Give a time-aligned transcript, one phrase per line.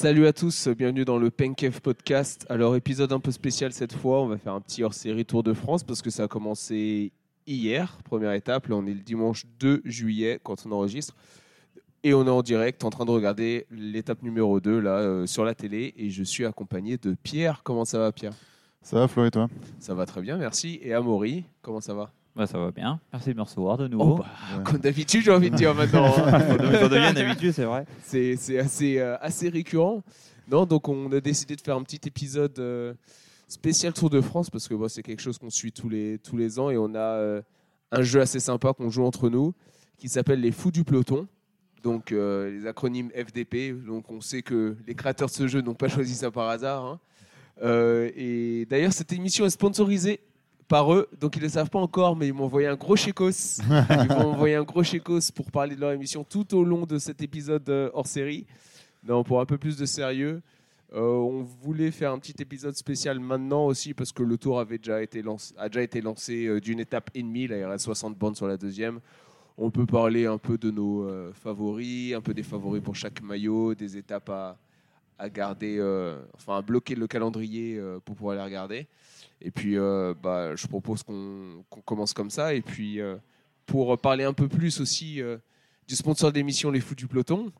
[0.00, 2.46] Salut à tous, bienvenue dans le Penkev Podcast.
[2.48, 5.52] Alors, épisode un peu spécial cette fois, on va faire un petit hors-série Tour de
[5.52, 7.12] France parce que ça a commencé
[7.46, 8.68] hier, première étape.
[8.68, 11.14] Là, on est le dimanche 2 juillet quand on enregistre.
[12.02, 15.44] Et on est en direct en train de regarder l'étape numéro 2 là, euh, sur
[15.44, 15.92] la télé.
[15.98, 17.60] Et je suis accompagné de Pierre.
[17.62, 18.32] Comment ça va, Pierre?
[18.80, 19.48] Ça va, Flo, et toi?
[19.80, 20.80] Ça va très bien, merci.
[20.82, 22.10] Et Amaury, comment ça va?
[22.40, 22.98] Bah, ça va bien.
[23.12, 24.14] Merci de me recevoir de nouveau.
[24.18, 26.06] Oh, bah, Comme d'habitude, j'ai envie de dire maintenant.
[26.06, 26.40] hein.
[26.48, 27.84] Faut de- faut devenir habitué, c'est vrai.
[28.02, 30.02] C'est c'est assez, euh, assez récurrent.
[30.50, 32.94] Non, donc on a décidé de faire un petit épisode euh,
[33.46, 36.38] spécial Tour de France parce que bon, c'est quelque chose qu'on suit tous les, tous
[36.38, 37.42] les ans et on a euh,
[37.92, 39.52] un jeu assez sympa qu'on joue entre nous
[39.98, 41.28] qui s'appelle les Fous du Peloton.
[41.82, 43.74] Donc euh, les acronymes FDP.
[43.86, 46.86] Donc on sait que les créateurs de ce jeu n'ont pas choisi ça par hasard.
[46.86, 47.00] hein.
[47.62, 50.20] Euh, et d'ailleurs, cette émission est sponsorisée
[50.70, 52.94] par eux, donc ils ne le savent pas encore, mais ils m'ont envoyé un gros
[52.94, 53.58] chécos.
[53.60, 56.96] Ils m'ont envoyé un gros chécos pour parler de leur émission tout au long de
[56.98, 58.46] cet épisode euh, hors série.
[59.02, 60.40] Non, pour un peu plus de sérieux,
[60.92, 64.78] euh, on voulait faire un petit épisode spécial maintenant aussi parce que le tour avait
[64.78, 67.48] déjà été lancé, a déjà été lancé euh, d'une étape et demie.
[67.48, 69.00] Là, il reste 60 bandes sur la deuxième.
[69.58, 73.20] On peut parler un peu de nos euh, favoris, un peu des favoris pour chaque
[73.22, 74.56] maillot, des étapes à,
[75.18, 78.86] à garder, euh, enfin à bloquer le calendrier pour pouvoir les regarder.
[79.40, 82.54] Et puis, euh, bah, je propose qu'on commence comme ça.
[82.54, 83.16] Et puis, euh,
[83.66, 85.38] pour parler un peu plus aussi euh,
[85.88, 87.52] du sponsor de l'émission Les Fous du Peloton,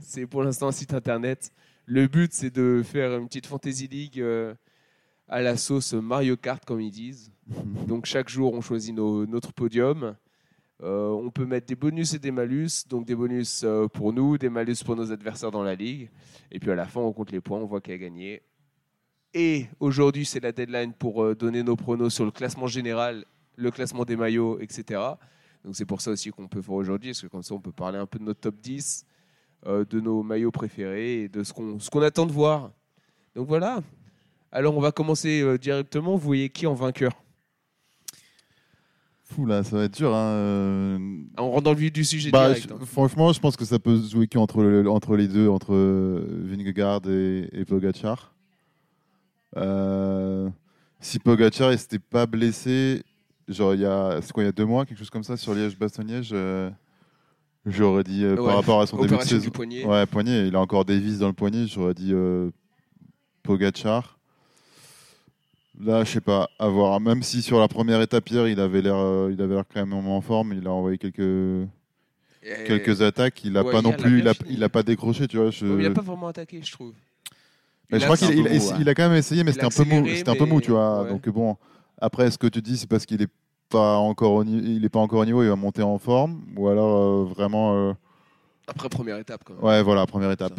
[0.00, 1.52] c'est pour l'instant un site internet.
[1.86, 4.24] Le but, c'est de faire une petite Fantasy League
[5.28, 7.30] à la sauce Mario Kart, comme ils disent.
[7.86, 10.16] Donc, chaque jour, on choisit nos- notre podium.
[10.82, 12.84] Euh, on peut mettre des bonus et des malus.
[12.88, 16.10] Donc, des bonus pour nous, des malus pour nos adversaires dans la ligue.
[16.50, 18.42] Et puis, à la fin, on compte les points, on voit qui a gagné.
[19.34, 23.24] Et aujourd'hui, c'est la deadline pour euh, donner nos pronos sur le classement général,
[23.56, 25.00] le classement des maillots, etc.
[25.64, 27.72] Donc c'est pour ça aussi qu'on peut faire aujourd'hui, parce que comme ça, on peut
[27.72, 29.04] parler un peu de notre top 10,
[29.66, 32.70] euh, de nos maillots préférés et de ce qu'on ce qu'on attend de voir.
[33.34, 33.80] Donc voilà.
[34.52, 36.12] Alors on va commencer euh, directement.
[36.16, 37.12] Vous voyez qui en vainqueur?
[39.24, 40.14] Fou, là, ça va être dur.
[40.14, 40.34] Hein.
[40.34, 40.98] euh.
[41.38, 42.70] On rentre dans le vif du sujet Bah, direct.
[42.70, 42.78] hein.
[42.84, 47.48] franchement, je pense que ça peut se jouer qu'entre entre les deux, entre Vingegaard et,
[47.52, 48.33] et Pogacar.
[49.56, 50.48] Euh,
[51.00, 53.02] si Pogacar il s'était pas blessé,
[53.48, 55.36] genre il y a, c'est quoi, il y a deux mois, quelque chose comme ça,
[55.36, 56.70] sur Liège-Bastogne-Liège, euh,
[57.66, 59.50] j'aurais dit euh, Ouais, par rapport à son début de saison.
[59.50, 59.84] poignet.
[59.84, 62.50] Ouais, poignet, il a encore des vis dans le poignet, j'aurais dit euh,
[63.42, 64.18] Pogacar.
[65.80, 67.00] Là, je sais pas, à voir.
[67.00, 69.92] Même si sur la première étape hier, il avait l'air, il avait l'air quand même
[69.92, 71.68] en forme, il a envoyé quelques
[72.66, 75.26] quelques attaques, il a ouais, pas non a plus, il a, il a pas décroché,
[75.26, 75.50] tu vois.
[75.50, 76.92] Je, il n'a pas vraiment attaqué, je trouve.
[77.90, 79.66] Mais Il je crois qu'il il, il- il a quand même essayé, mais Il c'était
[79.66, 81.02] un peu mou, c'était un peu mou, tu vois.
[81.04, 81.08] ouais.
[81.10, 81.56] Donc bon,
[81.98, 83.30] après, ce que tu dis, c'est parce qu'il est
[83.68, 86.68] pas encore au il est pas encore au niveau, il va monter en forme, ou
[86.68, 87.92] alors euh, vraiment, euh,
[88.66, 89.62] Après première étape, quand même.
[89.64, 90.52] ouais, voilà, première étape.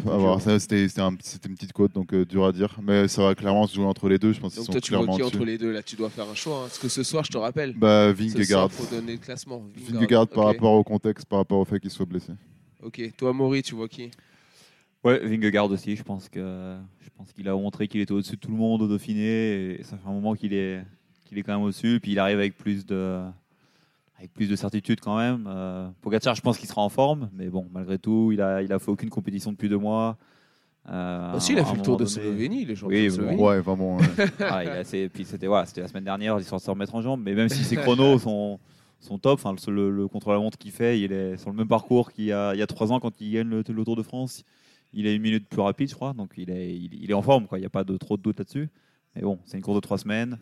[0.58, 3.34] C'était c'était un- c'était une petite côte, donc euh, dur à dire, mais ça va
[3.34, 4.32] clairement se jouer entre les deux.
[4.32, 6.28] Je pense qu'ils Donc sont toi, tu clairement entre les deux Là, tu dois faire
[6.28, 6.56] un choix.
[6.58, 6.62] hein.
[6.62, 8.70] Parce que ce soir, je te rappelle, Bah, Vingegaard.
[8.70, 9.62] faut donner le classement.
[9.76, 12.32] Vingegaard par rapport au contexte, par rapport au fait qu'il soit blessé.
[12.82, 14.10] Ok, toi, Maury, tu vois qui?
[15.06, 18.40] Ouais, Vingegaard aussi, je pense que je pense qu'il a montré qu'il était au-dessus de
[18.40, 20.82] tout le monde au Dauphiné et ça fait un moment qu'il est
[21.24, 23.20] qu'il est quand même au-dessus puis il arrive avec plus de
[24.18, 25.46] avec plus de certitude quand même.
[25.48, 28.72] Euh, Pogacar, je pense qu'il sera en forme, mais bon, malgré tout, il a il
[28.72, 30.16] a fait aucune compétition depuis deux mois.
[30.88, 33.42] Euh, Aussi, il a fait le tour de Slovénie, les champions Oui, de bon, Slovénie.
[33.42, 33.96] Ouais, vraiment.
[33.96, 34.04] ouais.
[34.40, 36.70] Ah, il a assez- puis c'était voilà, c'était la semaine dernière, il est censé se
[36.70, 38.58] remettre en jambe, mais même si ses chronos sont,
[39.00, 42.12] sont top, enfin, le, le, le contre-la-montre qu'il fait, il est sur le même parcours
[42.12, 44.02] qu'il y a, il y a trois ans quand il gagne le, le Tour de
[44.02, 44.44] France.
[44.92, 47.22] Il est une minute plus rapide, je crois, donc il est, il, il est en
[47.22, 47.58] forme, quoi.
[47.58, 48.68] il n'y a pas de, trop de doute là-dessus.
[49.14, 50.38] Mais bon, c'est une course de trois semaines.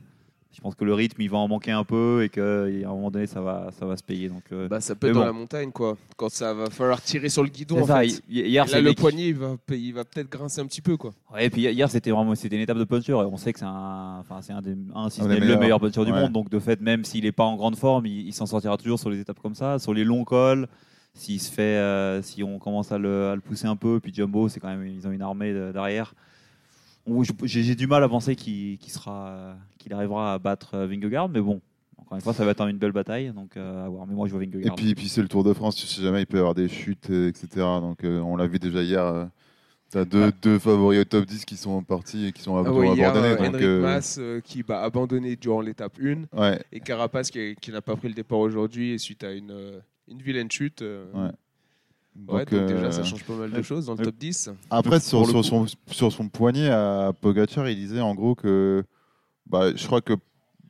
[0.56, 3.10] Je pense que le rythme, il va en manquer un peu et qu'à un moment
[3.10, 4.28] donné, ça va, ça va se payer.
[4.28, 5.97] Donc, euh, Bah, ça peut être dans la montagne, quoi.
[6.16, 8.06] Quand ça va falloir tirer sur le guidon, en ça, fait.
[8.06, 10.66] hi- hier, Et là, c'est le mec- poignet, il va, il va peut-être grincer un
[10.66, 11.12] petit peu, quoi.
[11.33, 13.59] Ouais, et puis hier c'était vraiment c'était une étape de puncher et on sait que
[13.59, 15.59] c'est un enfin c'est un des un, si Un des le meilleurs.
[15.60, 16.21] meilleur puncher du Ouais.
[16.21, 18.77] monde donc de fait même s'il n'est pas en grande forme il, il s'en sortira
[18.77, 20.68] toujours sur les étapes comme ça sur les longs cols
[21.15, 24.13] s'il se fait euh, si on commence à le, à le pousser un peu puis
[24.13, 26.15] Jumbo c'est quand même ils ont une armée de- derrière
[27.45, 31.41] j'ai du mal à penser qu'il sera euh, qu'il arrivera à battre euh, Vingegaard mais
[31.41, 31.61] bon
[31.99, 34.27] encore une fois ça va être une belle bataille donc euh, à voir mais moi
[34.27, 36.27] je vois Et Vingegaard puis, puis c'est le Tour de France, tu sais jamais, il
[36.27, 37.47] peut y avoir des chutes, etc.
[37.81, 39.03] Donc euh, on l'a vu déjà hier.
[39.05, 39.27] euh,
[39.91, 43.37] T'as deux, deux favoris au top 10 qui sont partis et qui sont Ah abandonnés.
[43.37, 47.55] donc, Henrik euh, Mas euh, qui va abandonner durant l'étape 1 ouais, et Carapace qui,
[47.61, 49.53] qui n'a pas pris le départ aujourd'hui et suite à une,
[50.09, 50.83] une vilaine chute.
[50.83, 51.21] euh, Ouais.
[51.22, 53.62] ouais, Donc, donc déjà, euh, ça change pas mal de ouais.
[53.62, 54.51] choses dans le top 10.
[54.71, 58.84] Après, sur, le sur, son, sur son poignet à Pogacar, il disait en gros que
[59.47, 60.15] bah, je crois que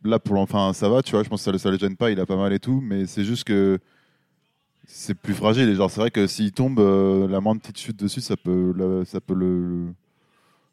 [0.04, 1.22] là, pour l'enfin, ça va, tu vois.
[1.22, 3.06] Je pense que ça ne le gêne pas, il a pas mal et tout, mais
[3.06, 3.78] c'est juste que
[4.86, 5.68] c'est plus fragile.
[5.68, 8.72] Et genre, c'est vrai que s'il tombe, euh, la moindre petite chute dessus, ça peut,
[8.76, 9.86] le- ça peut le,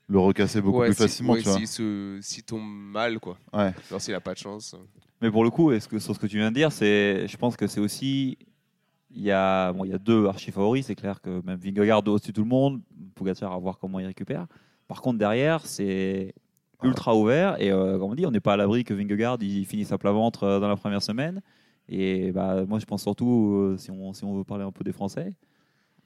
[0.08, 1.58] le recasser beaucoup Ouais, plus si- facilement, ouais, tu vois.
[1.58, 3.38] s'il se- s'il tombe mal, quoi.
[3.54, 3.74] Ouais.
[3.90, 4.76] Genre s'il a pas de chance.
[5.22, 7.38] Mais pour le coup, est-ce que sur ce que tu viens de dire, c'est, je
[7.38, 8.38] pense que c'est aussi,
[9.14, 10.86] il y a, bon, il y a deux archi favoris.
[10.86, 12.82] C'est clair que même Vingegaard au-dessus de tout le monde.
[13.16, 14.48] Pogacar à voir comment il récupère.
[14.88, 16.34] Par contre, derrière, c'est
[16.84, 19.66] ultra ouvert et euh, comme on dit, on n'est pas à l'abri que Vingegaard il
[19.66, 21.42] finisse à plat ventre euh, dans la première semaine.
[21.88, 24.84] Et bah, moi, je pense surtout, euh, si, on, si on veut parler un peu
[24.84, 25.34] des Français,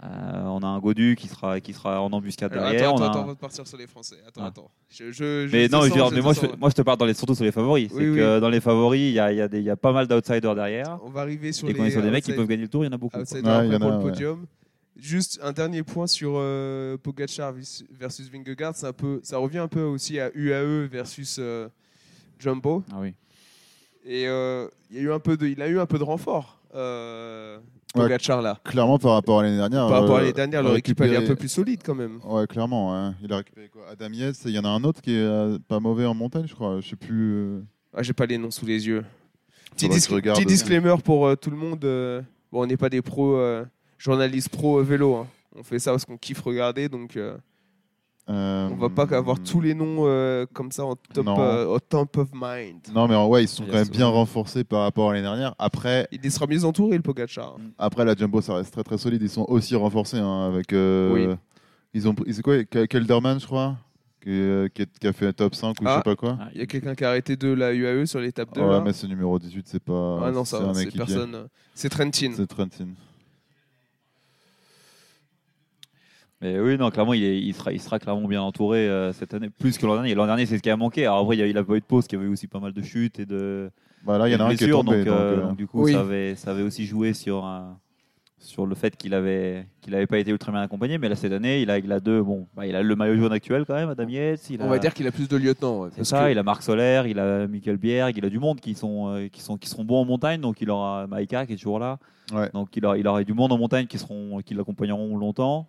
[0.04, 2.90] euh, on a un Godu qui sera, qui sera en embuscade Alors, derrière.
[2.90, 4.18] attends, on attends, un- attends, on va partir sur les Français.
[4.28, 4.48] Attends, Ah.
[4.48, 4.72] attends.
[4.90, 7.34] Je, je, je Mais non, dire, mais moi, je, moi, te parle dans les, surtout
[7.36, 7.90] sur les favoris.
[7.90, 8.18] C'est Oui, oui.
[8.18, 10.54] que dans les favoris, il y a, il y, a y a pas mal d'outsiders
[10.54, 11.00] derrière.
[11.04, 12.64] On va arriver sur Et les quand il y a des mecs qui peuvent gagner
[12.64, 13.18] le tour, il y en a beaucoup.
[13.20, 14.36] outsiders Ouais, y en pour ouais.
[14.98, 17.54] Juste un dernier point sur euh, Pogacar
[17.92, 21.68] versus Vingegaard, c'est un peu, ça revient un peu aussi à UAE versus euh,
[22.40, 22.82] Jumbo.
[22.92, 23.14] Ah oui.
[24.06, 26.04] Et euh, il, y a eu un peu de, il a eu un peu de
[26.04, 27.60] renfort, euh.
[28.04, 28.60] Pogacar là.
[28.64, 29.88] Clairement, par rapport à l'année dernière.
[29.88, 31.96] Par rapport à euh, l'année dernière, leur équipe elle est un peu plus solide quand
[31.96, 32.20] même.
[32.24, 32.92] Ouais, clairement.
[33.08, 33.14] ouais.
[33.24, 33.84] Il a récupéré quoi?
[33.92, 34.38] Adam Yates.
[34.46, 36.80] Il y en a un autre qui est euh, pas mauvais en montagne, je crois.
[36.82, 37.34] Je sais plus.
[37.34, 37.60] euh,
[37.94, 39.04] Ah, J'ai pas les noms sous les yeux.
[39.76, 41.84] Petit, dis- disclaimer pour euh, tout le monde.
[41.86, 42.22] euh,
[42.52, 43.66] bon, on n'est pas des pros euh,
[43.98, 45.16] journalistes pro vélo.
[45.16, 45.28] hein.
[45.58, 47.16] On fait ça parce qu'on kiffe regarder, donc
[48.30, 51.40] euh, on va pas avoir tous les noms euh, comme ça en top, Non.
[51.40, 52.80] euh, au top of mind.
[52.94, 55.54] Non, mais en- ouais, ils sont quand même bien renforcés par rapport à l'année dernière.
[55.60, 57.58] Après, Il sera mieux entouré le Pogacar.
[57.78, 59.22] après, la Jumbo, ça reste très très solide.
[59.22, 60.74] Ils sont aussi renforcés hein, avec.
[60.74, 61.36] euh, Oui.
[61.94, 62.14] Ils ont.
[62.16, 63.78] pris- C'est quoi Ke- Kelderman, je crois,
[64.22, 64.32] qui,
[65.08, 65.98] a fait un top 5 ou je Ah.
[65.98, 66.38] sais pas quoi.
[66.42, 68.62] Ah, Il y a quelqu'un qui a arrêté de la UAE sur l'étape 2.
[68.62, 68.82] Ouais, là.
[68.84, 70.20] mais ce numéro 18, c'est pas.
[70.26, 71.48] ah non, ça c'est personne.
[71.76, 72.32] C'est Trentin.
[72.36, 72.88] C'est Trentin.
[76.42, 79.34] Mais oui, non, clairement, il, est- il, sera, il sera clairement bien entouré euh, cette
[79.34, 80.14] année, plus que l'an dernier.
[80.16, 81.06] L'an dernier, c'est ce qui a manqué.
[81.06, 82.60] Alors après, il y a- il a pas eu de pause, qui avait aussi pas
[82.60, 83.72] mal de chutes et de,
[84.06, 84.98] Bah là, il y en a un qui est blessures, tombé.
[84.98, 85.94] donc, donc, euh, euh, donc, du coup, Oui.
[85.94, 87.80] ça, avait, ça avait aussi joué sur, un-
[88.38, 90.98] sur le fait qu'il avait, qu'il avait pas été ultra bien accompagné.
[90.98, 92.22] Mais là, cette année, il a, il a deux.
[92.22, 94.50] Bon, bah, il a le maillot jaune actuel quand même, Adam Yates.
[94.50, 95.84] Il On a- va dire qu'il a plus de lieutenants.
[95.84, 98.38] ouais, C'est ça, que- il a Marc Solaire, il a Michael Bierg, il a du
[98.40, 101.46] monde qui sont, euh, qui sont, qui seront bons en montagne, donc il aura Maïka
[101.46, 101.98] qui est toujours là.
[102.34, 102.50] Ouais.
[102.54, 105.68] Donc il aura, il aura du monde en montagne qui, seront, qui l'accompagneront longtemps.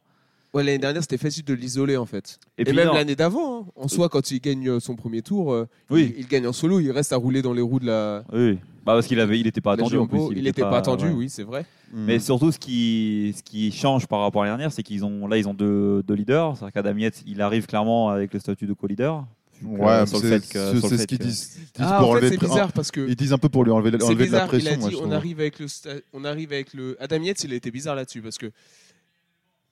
[0.56, 2.38] Ouais, l'année dernière, c'était facile de l'isoler en fait.
[2.58, 3.66] Et, puis, même non, l'année d'avant, hein.
[3.76, 6.14] en soi, quand il gagne euh, son premier tour, euh, Oui.
[6.16, 8.24] il, il gagne en solo, il reste à rouler dans les roues de la.
[8.32, 8.54] Oui,
[8.84, 10.28] bah parce qu'il avait, il était pas la attendu en Jumbo.
[10.28, 10.36] plus.
[10.38, 11.12] Il n'était pas, attendu, ouais.
[11.12, 11.66] oui, c'est vrai.
[11.92, 15.26] Mais surtout, ce qui, ce qui change par rapport à l'année dernière, c'est qu'ils ont
[15.28, 16.56] là, ils ont deux, deux leaders.
[16.56, 19.24] C'est-à-dire qu'Adam Yates, il arrive clairement avec le statut de co-leader.
[19.64, 21.22] Ouais, euh, sur le c'est fait que- c'est- sur le c'est fait ce qu'ils que-
[21.24, 23.08] disent, disent Ah, pour en fait, enlever c'est le- bizarre parce que.
[23.08, 24.70] Ils disent un peu pour lui enlever, C'est enlever de la bizarre, pression.
[24.70, 25.12] il a moi, dit je on trouve.
[25.14, 28.20] arrive avec le sta- on arrive avec le Adam Yates il a été bizarre là-dessus
[28.20, 28.50] parce que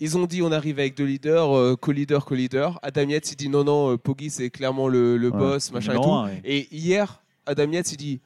[0.00, 3.48] ils ont dit on arrive avec deux leaders euh, co-leader co-leader Adam Yates il dit
[3.48, 5.38] non non euh, Poggi c'est clairement le, le Ouais.
[5.38, 6.40] boss machin et tout ouais.
[6.44, 8.20] et hier Adam Yates il dit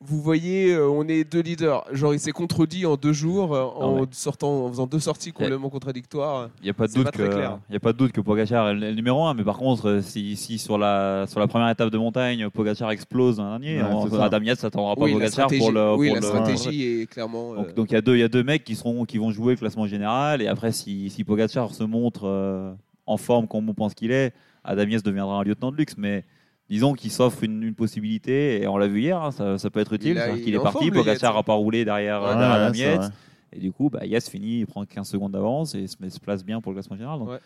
[0.00, 3.64] vous voyez euh, on est deux leaders genre il s'est contredit en deux jours euh,
[3.64, 4.06] en ouais.
[4.12, 7.22] sortant en faisant deux sorties complètement contradictoires Il n'y a pas de doute que
[7.68, 9.88] il y a pas de doute que Pogacar est le, numéro un, mais par contre,
[9.88, 13.82] euh, si, si sur la sur la première étape de montagne, Pogacar explose un dernier,
[13.82, 14.20] Ouais.
[14.20, 17.54] Adam Yates s'attendra pas oui Pogacar pour le oui pour la le- stratégie est clairement
[17.54, 19.32] euh, Donc, il y a deux il y a deux mecs qui seront qui vont
[19.32, 23.74] jouer le classement général et après si si Pogacar se montre en forme comme on
[23.74, 26.24] pense qu'il est, Adam Yates deviendra un lieutenant de luxe, mais
[26.70, 29.80] Disons qu'il s'offre une, une possibilité, et on l'a vu hier, hein, ça, ça peut
[29.80, 30.10] être utile.
[30.12, 32.56] Il a- c'est-à-dire il qu'il est parti, Pogacar n'a pas roulé derrière, Ouais, derrière Ouais,
[32.62, 32.96] Adam c'est Yates.
[33.00, 33.08] vrai.
[33.54, 36.44] Et du coup, bah, finit, il prend 15 secondes d'avance et se, met- se place
[36.44, 37.18] bien pour le classement général.
[37.18, 37.38] Donc Ouais.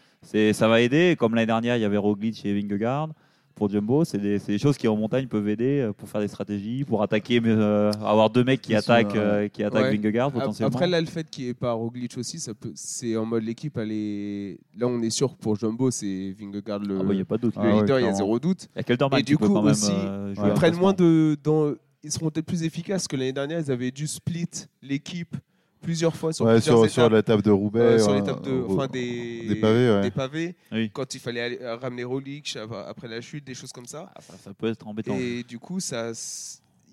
[0.52, 1.14] ça va aider.
[1.16, 3.10] Comme l'année dernière, il y avait Roglic et Vingegaard.
[3.54, 6.84] Pour Jumbo, c'est des, choses qui en montagne peuvent aider euh, pour faire des stratégies,
[6.84, 9.96] pour attaquer, mais, euh, avoir deux mecs qui attaquent, euh, qui attaquent Ouais.
[9.96, 10.68] Vingegaard potentiellement.
[10.68, 12.72] Après, là, le fait qu'il n'y ait pas Roglic aussi, ça peut...
[12.74, 14.58] c'est en mode l'équipe, elle est.
[14.76, 17.24] Là, on est sûr que pour Jumbo, c'est Vingegaard le, Ah bah, il n'y a
[17.24, 17.56] pas de doute.
[17.56, 18.68] le Ah leader, il y a zéro doute.
[18.74, 21.36] Il y a Kelderman Et du coup, aussi, euh, ils prennent moins de.
[21.42, 21.74] Dans...
[22.04, 23.60] Ils seront peut-être plus efficaces que l'année dernière.
[23.60, 24.48] Ils avaient dû split
[24.82, 25.36] l'équipe
[25.82, 26.92] plusieurs fois sur Ouais, plusieurs sur, étapes.
[26.94, 27.80] sur l'étape de Roubaix.
[27.80, 30.00] Euh, sur l'étape de, euh, enfin des, des pavés, ouais.
[30.02, 30.90] des pavés, Oui.
[30.92, 34.10] quand il fallait aller- euh, ramener Roglic après la chute, des choses comme ça.
[34.14, 35.16] Ah, ça, ça peut être embêtant.
[35.18, 36.12] Et du coup, ça,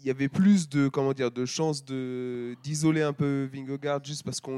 [0.02, 4.24] il y avait plus de comment dire de chances de d'isoler un peu Vingegaard juste
[4.24, 4.54] parce qu'on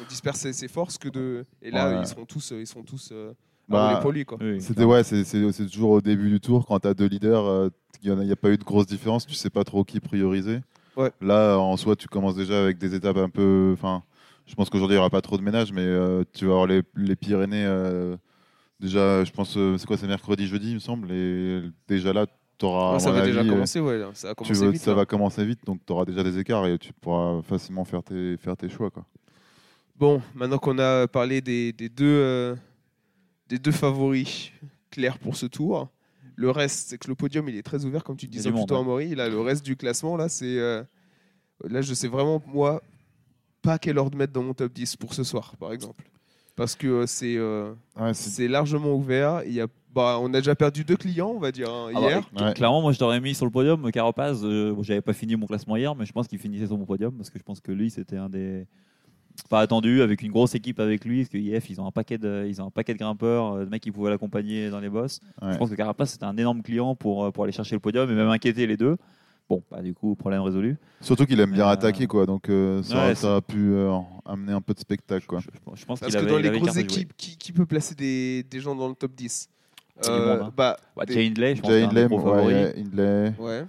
[0.00, 1.44] on dispersait ses forces que de.
[1.62, 2.00] Et là, Ouais.
[2.02, 3.32] ils seront tous, ils sont tous euh,
[3.68, 4.02] Bah.
[4.04, 7.68] Oui, C'était ouais, c'est toujours au début du tour quand tu as deux leaders, euh,
[8.02, 10.60] il n'y a, pas eu de grosse différence, tu sais pas trop qui prioriser.
[10.96, 11.10] Ouais.
[11.20, 13.70] Là, en soi, tu commences déjà avec des étapes un peu.
[13.72, 14.02] Enfin,
[14.46, 16.66] je pense qu'aujourd'hui il n'y aura pas trop de ménage, mais euh, tu vas avoir
[16.66, 17.64] les, les Pyrénées.
[17.66, 18.16] euh,
[18.80, 22.26] déjà, je pense, euh, c'est quoi, c'est mercredi, jeudi, il me semble, et déjà là,
[22.58, 22.94] tu auras.
[22.94, 24.02] Ouais, ça avait déjà commencé, ouais.
[24.14, 24.80] Ça a Tu commencé veux- vite.
[24.82, 28.02] ça va commencer vite, donc tu auras déjà des écarts et tu pourras facilement faire
[28.02, 28.90] tes, faire tes choix.
[28.90, 29.04] Quoi.
[29.96, 32.54] Bon, maintenant qu'on a parlé des, des deux, euh,
[33.48, 34.50] des deux favoris
[34.90, 35.88] clairs pour ce tour,
[36.36, 38.82] le reste, c'est que le podium, il est très ouvert, comme tu disais plutôt monde,
[38.84, 39.14] à Maury.
[39.14, 40.58] Là, le reste du classement, là, c'est.
[40.58, 40.82] euh,
[41.68, 42.82] là, je sais vraiment, moi,
[43.62, 46.04] pas quel ordre mettre dans mon top 10 pour ce soir, par exemple.
[46.56, 49.42] Parce que euh, c'est euh, Ouais, c'est- largement ouvert.
[49.44, 52.00] Il y a, bah, on a déjà perdu deux clients, on va dire, hein, Ah
[52.00, 52.30] bah, hier.
[52.40, 52.52] Ouais.
[52.54, 54.40] Clairement, moi je t'aurais mis sur le podium Carapaz.
[54.44, 56.84] Euh, bon, J'avais pas fini mon classement hier, mais je pense qu'il finissait sur mon
[56.84, 58.66] podium parce que je pense que lui c'était un des
[59.48, 61.18] pas attendu avec une grosse équipe avec lui.
[61.22, 63.64] Parce que IF ils ont un paquet de, ils ont un paquet de grimpeurs, euh,
[63.64, 65.20] de mecs qui pouvaient l'accompagner dans les bosses.
[65.42, 65.52] ouais.
[65.52, 68.10] Je pense que Carapaz c'était un énorme client pour, euh, pour aller chercher le podium
[68.10, 68.96] et même inquiéter les deux.
[69.48, 70.78] Bon, bah, du coup, problème résolu.
[71.02, 72.24] Surtout qu'il aime bien Euh, attaquer, quoi.
[72.24, 73.92] Donc euh, ça, ouais, ça a pu euh,
[74.24, 75.40] amener un peu de spectacle, quoi.
[75.40, 77.94] Je, je- je pense Parce que avait, dans les grosses équipes, qui, qui peut placer
[77.94, 79.48] des, des gens dans le top 10
[80.02, 80.52] Du Euh, monde, hein.
[80.56, 83.64] bah, Bah, des- Jay Hindley, je pense Jay Hindley, ouais, Hindley, ouais.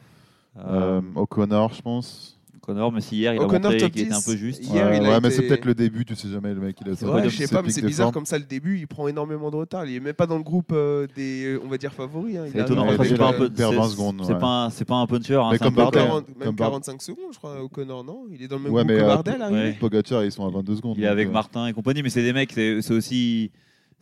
[1.16, 2.40] O'Connor, je pense.
[2.66, 4.26] Connor, mais si hier il a O'Connor montré top qu'il était un 10.
[4.26, 4.64] peu juste.
[4.66, 6.60] Hier, ouais, il a ouais, mais été- c'est peut-être le début, tu sais jamais, le
[6.60, 8.14] mec, il a C'est Ouais, je sais ses pas, mais pics c'est de bizarre forme.
[8.14, 9.86] comme ça le début, il prend énormément de retard.
[9.86, 12.36] Il est même pas dans le groupe euh, des, euh, on va dire, favoris.
[12.38, 12.44] hein.
[12.48, 12.90] Il C'est arrive étonnant.
[12.90, 13.50] Avec, c'est pas un euh, peu.
[13.50, 14.40] perd c'est- 20 secondes, C'est ouais.
[14.40, 15.36] pas un, c'est pas un puncher.
[15.36, 16.00] hein, Mais c'est un comme peu Bardet.
[16.00, 18.24] comme- 40 même Comme Bar- 45 secondes, je crois, O'Connor, non?
[18.32, 19.78] Il est dans le même Ouais, groupe mais que euh, Bardel, arrivé ouais.
[19.80, 20.96] Pogacar, ils sont à 22 secondes.
[20.98, 23.52] Il est donc, avec euh, Martin et compagnie, mais c'est des mecs, c'est c'est aussi.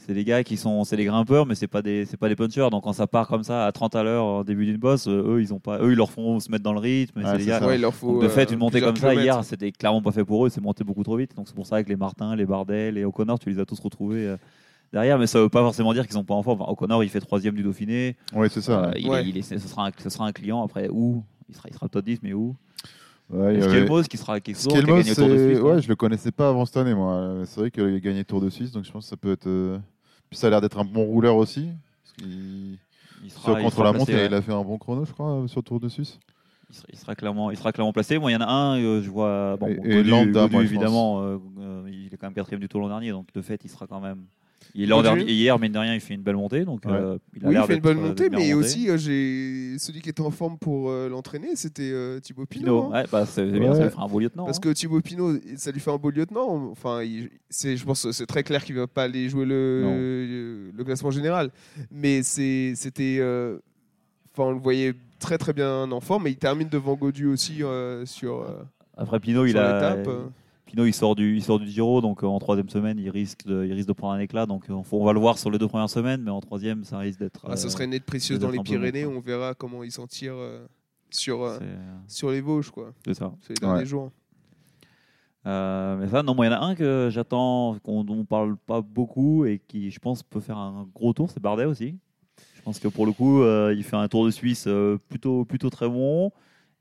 [0.06, 2.36] C'est des gars qui sont, c'est des grimpeurs, mais c'est pas des, c'est pas des
[2.36, 2.70] punchers.
[2.72, 5.36] Donc quand ça part comme ça à 30 à l'heure au début d'une bosse, euh,
[5.36, 7.24] eux ils ont pas, eux ils leur font se mettre dans le rythme.
[7.24, 7.60] Ouais, des gars.
[7.60, 7.68] ça.
[7.68, 8.14] Ouais, il leur faut.
[8.14, 9.24] Donc, de fait, euh, une montée plusieurs comme ça kilomètres.
[9.36, 10.50] hier, c'était clairement pas fait pour eux.
[10.50, 11.36] C'est monté beaucoup trop vite.
[11.36, 13.80] Donc c'est pour ça que les Martin, les Bardet, les O'Connor, tu les as tous
[13.80, 14.38] retrouvés euh,
[14.92, 15.18] derrière.
[15.18, 16.62] Mais ça veut pas forcément dire qu'ils sont pas en forme.
[16.62, 18.18] Enfin, O'Connor, il fait troisième du Dauphiné.
[18.36, 18.84] Ouais, c'est ça.
[18.86, 19.00] Euh, ouais.
[19.00, 21.70] il, est- il est, ce sera un, ce sera un client après où il sera,
[21.70, 22.56] il sera top 10, mais où?
[23.30, 25.38] Ouais, avait- Skelmos qui sera qui, est souvent- qui a Skelmos, gagné le Tour de
[25.38, 25.60] Suisse.
[25.62, 27.42] ouais, je le connaissais pas avant cette année, moi.
[27.46, 29.32] C'est vrai qu'il a gagné le Tour de Suisse, donc je pense que ça peut
[29.32, 29.80] être.
[30.34, 31.70] Puis ça a l'air d'être un bon rouleur aussi.
[32.04, 32.78] Parce qu'il-
[33.24, 34.26] Il sera- Sur il contre la montre, ouais.
[34.26, 36.20] il a fait un bon chrono, je crois, euh, sur le Tour de Suisse.
[36.70, 38.18] Il sera, il sera clairement, il sera clairement placé.
[38.18, 39.56] Moi, il y en a un, euh, je vois.
[39.58, 42.34] Bon, Et- bon, et Godu, Landa, Godu, moi, évidemment, euh, euh, il est quand même
[42.34, 44.26] quatrième du tour l'an dernier, donc de fait, il sera quand même.
[44.76, 46.92] Il est hier, mais de rien, il fait une belle montée, donc Ouais.
[46.94, 50.02] euh, il a Oui, il fait une bonne euh, montée, mais aussi, euh, j'ai celui
[50.02, 52.64] qui était en forme pour euh, l'entraîner, c'était euh, Thibaut Pinot.
[52.66, 53.02] Pinot, hein.
[53.02, 54.46] ouais, bah, c'est bien, ça lui fera un beau lieutenant.
[54.46, 54.62] Parce hein.
[54.62, 56.70] que Thibaut Pinot, ça lui fait un beau lieutenant.
[56.72, 60.72] Enfin, il- c'est, je pense que c'est très clair qu'il va pas aller jouer le,
[60.84, 61.52] classement général.
[61.92, 63.18] Mais c'est, c'était.
[63.20, 63.60] euh,
[64.36, 66.26] Enfin, on le voyait très très bien en forme.
[66.26, 68.64] Et il termine devant Godu aussi euh, sur, euh,
[68.98, 69.98] Après Pinot, il a.
[70.76, 73.64] il sort du, il sort du Giro, donc euh, en troisième semaine, il risque de,
[73.66, 74.46] il risque de prendre un éclat.
[74.46, 76.98] Donc euh, on va le voir sur les deux premières semaines, mais en troisième, ça
[76.98, 77.46] risque d'être.
[77.48, 79.06] Ah, ce euh, serait une aide précieuse dans les Pyrénées.
[79.06, 80.66] on verra comment il s'en tire euh,
[81.12, 81.60] sur, euh,
[82.08, 82.92] sur les Vosges, quoi.
[83.06, 83.32] c'est ça.
[83.42, 83.86] C'est les derniers Ouais.
[83.86, 84.12] jours.
[85.46, 88.26] Euh, mais ça, non, moi, il y en a un que j'attends, qu'on dont on
[88.26, 91.98] parle pas beaucoup et qui, je pense, peut faire un gros tour, c'est Bardet aussi.
[92.56, 95.44] Je pense que pour le coup, euh, il fait un tour de Suisse euh, plutôt,
[95.44, 96.32] plutôt très bon.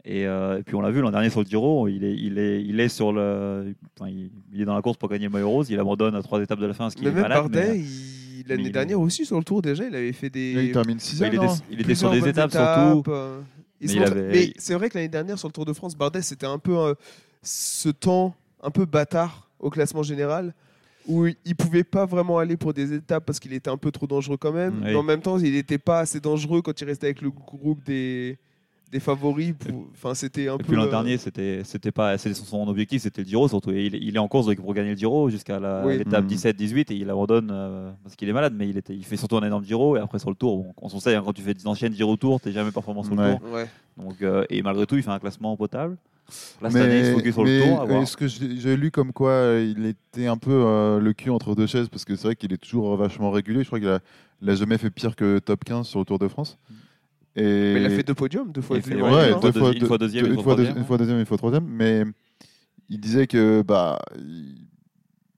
[0.04, 2.36] Et, euh, et puis on l'a vu l'an dernier sur le Giro, il est, il
[2.38, 5.30] est, il est sur le, enfin, il, il est dans la course pour gagner le
[5.30, 5.70] maillot rose.
[5.70, 7.38] Il abandonne à trois étapes de la fin, ce qui Mais est même malade.
[7.52, 10.28] Bardet, mais- il- l'année mais il- dernière aussi sur le tour déjà, il avait fait
[10.30, 10.54] des.
[10.66, 13.04] il termine 6 il était, il était sur des étapes, surtout.
[13.12, 13.40] euh,
[13.80, 15.96] il Mais montre- avait- mais c'est vrai que l'année dernière sur le Tour de France,
[15.96, 16.94] Bardet c'était un peu euh,
[17.42, 20.52] ce temps un peu bâtard au classement général
[21.08, 24.06] où il pouvait pas vraiment aller pour des étapes parce qu'il était un peu trop
[24.08, 24.74] dangereux quand même.
[24.78, 24.90] Oui.
[24.90, 27.82] Mais en même temps, il n'était pas assez dangereux quand il restait avec le groupe
[27.84, 28.38] des
[28.92, 29.54] des favoris.
[29.58, 30.64] pour- Enfin, c'était un Et peu.
[30.64, 33.70] puis l'an euh, dernier, c'était, c'était pas, c'était son- son objectif, c'était le Giro surtout.
[33.70, 35.98] Et il, il est en course pour gagner le Giro jusqu'à la- Oui.
[35.98, 36.28] l'étape Mhm.
[36.28, 38.54] 17-18 et il abandonne euh, parce qu'il est malade.
[38.56, 40.74] Mais il, était, il fait surtout un énorme Giro et après sur le Tour, bon,
[40.80, 43.14] on s'en sait, hein, quand tu fais des anciennes Giro Tour, t'es jamais performant sur
[43.14, 43.38] le Ouais.
[43.38, 43.50] Tour.
[43.52, 43.66] Ouais.
[43.96, 45.96] Donc, euh, et malgré tout, il fait un classement potable.
[46.62, 47.80] Là, cette année, il se Mais, focus sur mais, le Tour.
[47.80, 48.08] à voir.
[48.08, 51.30] ce que j'ai j'ai lu comme quoi euh, il était un peu euh, le cul
[51.30, 53.62] entre deux chaises parce que c'est vrai qu'il est toujours vachement régulier.
[53.62, 53.98] Je crois qu'il a,
[54.40, 56.58] il a jamais fait pire que top 15 sur le Tour de France.
[57.34, 58.76] Et Mais il a fait deux podiums, deux fois.
[58.76, 60.76] Il fait- deux ouais, fois deux deuxi- fois, une fois deuxième, deux- une fois troisième.
[60.78, 61.64] une fois deuxième, une fois troisième.
[61.66, 62.02] Mais
[62.90, 63.98] il disait que bah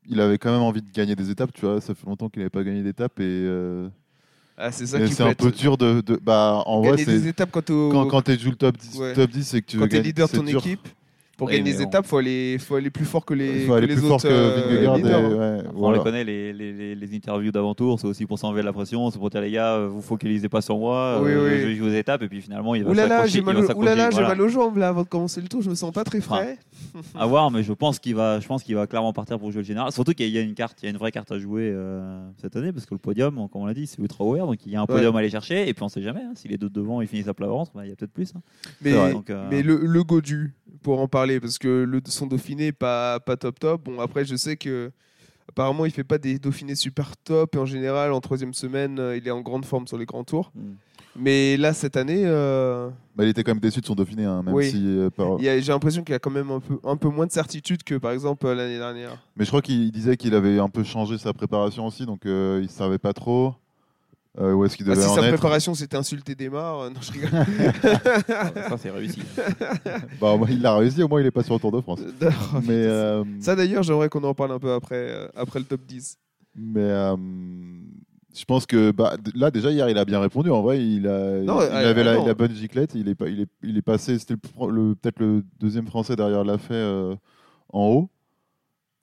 [0.06, 1.52] il, avait quand même envie de gagner des étapes.
[1.54, 3.88] Tu vois, ça fait longtemps qu'il n'avait pas gagné d'étapes et, euh,
[4.56, 7.20] Ah, c'est ça c'est un être- peu dur de, de- bah en vrai Gagner des
[7.20, 9.12] c'est étapes quand au- quand, quand tu joues le top 10, Ouais.
[9.14, 10.58] top 10 et que tu quand veux gagner, leader de c'est ton dur.
[10.60, 10.88] équipe.
[11.36, 13.86] Pour gagner des étapes, faut aller, faut aller plus fort que les, Il faut aller
[13.88, 16.72] que les plus fort autres que euh, et- ouais, Après, On les connaît, les, les,
[16.72, 19.50] les, les interviews d'avant-tour, c'est aussi pour s'enlever de la pression, c'est pour dire les
[19.50, 21.60] gars, euh, vous focalisez pas sur moi, Oui, euh, oui.
[21.60, 23.28] je vais jouer aux étapes, et puis finalement, il va s'accrocher.
[23.32, 23.56] j'ai il mal,
[23.96, 26.04] là, j'ai mal aux jambes là avant de commencer le tour, je me sens pas
[26.04, 26.58] très frais.
[27.16, 29.62] À voir, mais je pense qu'il va, je pense qu'il va clairement partir pour jouer
[29.62, 29.90] le général.
[29.92, 32.24] Surtout qu'il y a une carte, il y a une vraie carte à jouer euh,
[32.40, 34.72] cette année, parce que le podium, comme on l'a dit, c'est ultra ouvert, donc il
[34.72, 36.20] y a un podium à aller chercher, et puis on sait jamais.
[36.22, 38.12] hein, si les deux devant ils finissent à plat ventre, bah, il y a peut-être
[38.12, 38.32] plus.
[38.36, 38.40] hein.
[38.82, 39.12] Mais, vrai.
[39.12, 43.20] Donc, euh, mais le, le Godu, pour en parler, parce que le, son Dauphiné pas,
[43.20, 43.84] pas top top.
[43.84, 44.90] Bon après je sais que
[45.48, 49.16] apparemment il fait pas des Dauphinés super top et en général en troisième semaine euh,
[49.16, 50.50] il est en grande forme sur les grands tours.
[50.54, 50.72] Mm.
[51.16, 54.42] Mais là cette année, euh, Bah, il était quand même déçu de son Dauphiné, hein,
[54.42, 54.68] même Oui.
[54.70, 57.26] si euh, par- j'ai l'impression qu'il y a quand même un peu, un peu moins
[57.26, 59.16] de certitude que par exemple l'année dernière.
[59.36, 62.58] Mais je crois qu'il disait qu'il avait un peu changé sa préparation aussi, donc euh,
[62.62, 63.54] il savait pas trop.
[64.38, 65.28] Euh, où est-ce qu'il Ah, si en sa être.
[65.34, 67.30] préparation c'était insulter Desmar, euh, non je rigole.
[68.68, 69.20] Ça, c'est réussi.
[70.20, 71.80] Bah, au moins, il l'a réussi, au moins il est pas sur le Tour de
[71.80, 72.00] France.
[72.20, 75.80] Mais, euh, Ça d'ailleurs, j'aimerais qu'on en parle un peu après, euh, après le top
[75.86, 76.18] 10.
[76.56, 77.16] mais euh,
[78.36, 80.50] je pense que bah, là déjà hier il a bien répondu.
[80.50, 82.26] En vrai, il a, Non, il, euh, avait euh, la, non.
[82.26, 82.92] la bonne giclette.
[82.96, 84.18] Il est, pas- il est, il est passé.
[84.18, 87.14] C'était le peut-être le deuxième français derrière Lafay euh,
[87.72, 88.10] en haut.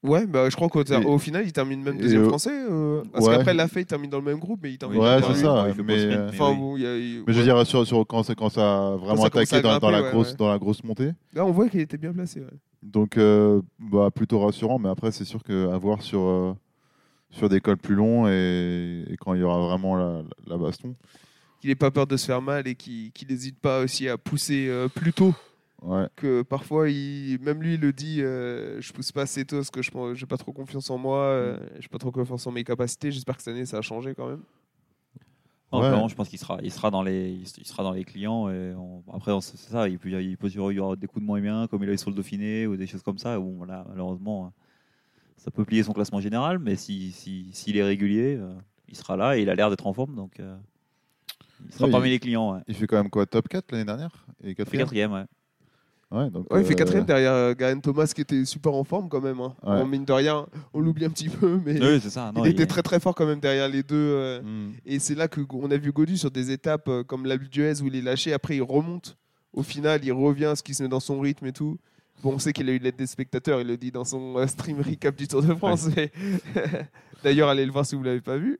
[0.03, 2.50] Ouais, bah, je crois qu'au Et- au final, il termine même deuxième euh, français.
[2.51, 3.36] euh, parce ouais.
[3.38, 5.65] qu'après, Lafay, il termine dans le même groupe, mais il termine Ouais, c'est ça.
[5.67, 6.58] mais, pas sprint, mais- Enfin, oui.
[6.58, 8.62] bon, il y a- il- Mais je veux dire, sur, sur- quand, ça, quand ça
[8.93, 10.36] a vraiment ça attaqué dans, dans la ouais, grosse, ouais.
[10.38, 11.12] dans la grosse montée.
[11.34, 12.39] Là, on voit qu'il était bien placé.
[12.39, 12.48] ouais.
[12.81, 14.79] Donc, euh, bah, plutôt rassurant.
[14.79, 16.53] Mais après, c'est sûr qu'à voir sur, euh,
[17.29, 20.96] sur des cols plus longs et, et quand il y aura vraiment la, la baston.
[21.60, 24.65] Qu'il n'ait pas peur de se faire mal et qu'il n'hésite pas aussi à pousser
[24.67, 25.36] euh, plus tôt.
[25.81, 26.07] Ouais.
[26.15, 29.71] Que parfois, il, même lui, il le dit euh, je pousse pas assez tôt parce
[29.71, 32.63] que je n'ai pas trop confiance en moi, euh, j'ai pas trop confiance en mes
[32.63, 33.11] capacités.
[33.11, 34.41] J'espère que cette année, ça a changé quand même.
[35.73, 36.09] Non, Ouais.
[36.09, 38.50] je pense qu'il sera, il sera dans les, il sera dans les clients.
[38.50, 39.88] Et on- après, on- c'est ça.
[39.88, 41.93] Il peut, il peut y avoir- y des coups de moins bien, comme il a
[41.93, 43.39] eu sur le Dauphiné ou des choses comme ça.
[43.39, 44.51] Où voilà, malheureusement,
[45.38, 48.53] ça peut plier son classement général, mais si, si, s'il est régulier, euh,
[48.89, 50.55] il sera là et il a l'air d'être en forme, donc euh,
[51.65, 52.53] il sera Ouais, parmi il- les clients.
[52.55, 52.61] Ouais.
[52.67, 54.85] Il fait quand même quoi Top 4 l'année dernière Et Il fait quatrième?
[54.85, 55.23] quatrième, ouais.
[56.12, 58.84] Ouais, donc, Ouais, il fait euh, quatrième derrière euh, Garen Thomas qui était super en
[58.84, 59.39] forme quand même.
[59.39, 59.53] hein.
[59.63, 59.77] Ouais.
[59.80, 62.32] Bon, mine de rien, on l'oublie un petit peu, mais Oui, c'est ça.
[62.36, 63.96] Non, il était très très fort quand même derrière les deux.
[63.96, 64.72] euh, hmm.
[64.86, 67.88] Et c'est là qu'on a vu Godu sur des étapes euh, comme la d'Huez où
[67.88, 69.18] il est lâché, après il remonte.
[69.53, 71.77] Au final, il revient, ce qui se met dans son rythme et tout.
[72.24, 74.48] Bon, on sait qu'il a eu l'aide des spectateurs, il le dit dans son euh,
[74.48, 75.88] stream recap du Tour de France.
[75.96, 76.12] mais-
[77.24, 78.60] D'ailleurs, allez le voir si vous ne l'avez pas vu.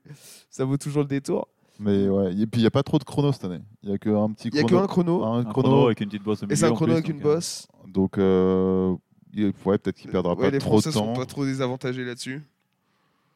[0.50, 1.48] Ça vaut toujours le détour.
[1.80, 3.60] Mais ouais, et puis il n'y a pas trop de chrono cette année.
[3.82, 4.80] Il n'y a qu'un petit Il n'y a chrono.
[4.82, 5.24] qu'un chrono.
[5.24, 5.68] un un chrono.
[5.68, 7.66] chrono avec une petite bosse au Et c'est un chrono plus, avec une euh, bosse.
[7.88, 8.94] Donc, euh,
[9.36, 11.12] ouais, peut-être qu'il perdra Ouais, pas les trop de Français sont temps.
[11.14, 12.42] pas trop désavantagés là-dessus.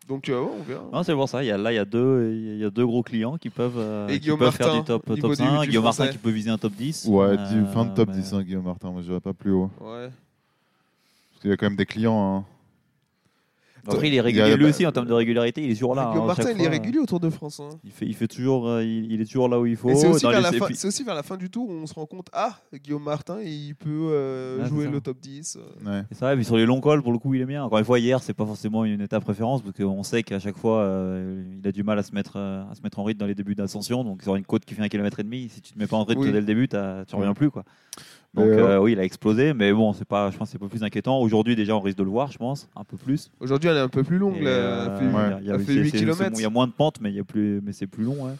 [0.08, 0.84] Donc, euh, ouais, on verra.
[0.92, 1.42] Non, c'est pour ça.
[1.42, 3.50] Il y a, là, il y a deux, il y a deux gros clients qui
[3.50, 5.60] peuvent, euh, Et qui Guillaume peuvent faire Martin, du top, top du- 5.
[5.62, 7.06] du Guillaume Martin qui peut viser un top 10.
[7.08, 8.92] Ouais, Euh, du- fin de top mais- 10, hein, Guillaume Martin.
[8.92, 9.68] Moi, je dirais pas plus haut.
[9.80, 10.08] Ouais.
[11.32, 12.36] Parce qu'il y a quand même des clients.
[12.36, 12.44] hein.
[13.94, 15.62] Après, il est régulier lui aussi en termes de régularité.
[15.62, 16.08] Il est toujours là.
[16.10, 17.60] Guillaume hein, Martin, il est régulier au Tour de France.
[17.60, 17.68] hein.
[17.84, 19.94] Il fait, il fait toujours, euh, il, il est toujours là où il faut.
[19.94, 21.72] C'est aussi, vers les- la fin- puis- c'est aussi vers la fin du tour où
[21.72, 25.56] on se rend compte ah, Guillaume Martin, il peut euh, jouer le top 10.
[25.56, 25.90] euh.
[26.00, 26.02] Ouais.
[26.12, 27.64] C'est et puis sur les longs cols, pour le coup, il est bien.
[27.64, 30.56] Encore une fois, hier, c'est pas forcément une étape référence, parce qu'on sait qu'à chaque
[30.56, 33.26] fois, euh, il a du mal à se, mettre, à se mettre en rythme dans
[33.26, 34.02] les débuts d'ascension.
[34.04, 35.96] Donc, sur une côte qui fait un kilomètre et demi, si tu te mets pas
[35.96, 36.32] en rythme Oui.
[36.32, 37.34] dès le début, tu reviens Ouais.
[37.34, 37.50] plus.
[37.50, 37.64] Quoi.
[38.36, 40.58] Donc, euh, euh, oui, il a explosé, mais bon, c'est pas, je pense que c'est
[40.58, 41.18] pas plus inquiétant.
[41.20, 43.30] Aujourd'hui, déjà, on risque de le voir, je pense, un peu plus.
[43.40, 44.36] Aujourd'hui, elle est un peu plus longue.
[44.42, 45.04] Euh, Elle fait-
[45.42, 46.32] il y a- y fait c'est- 8 c'est- c'est kilomètres.
[46.32, 48.04] bon, Il y a moins de pente, mais, il y a plus, mais c'est plus
[48.04, 48.24] long.
[48.26, 48.32] ouais.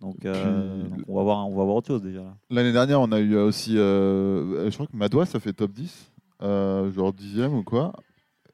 [0.00, 2.22] Donc, euh, on, va voir, on va voir autre chose déjà.
[2.50, 3.74] L'année dernière, on a eu aussi.
[3.76, 6.10] je crois que Madois, ça fait top 10.
[6.42, 7.92] euh, genre dixième ou quoi.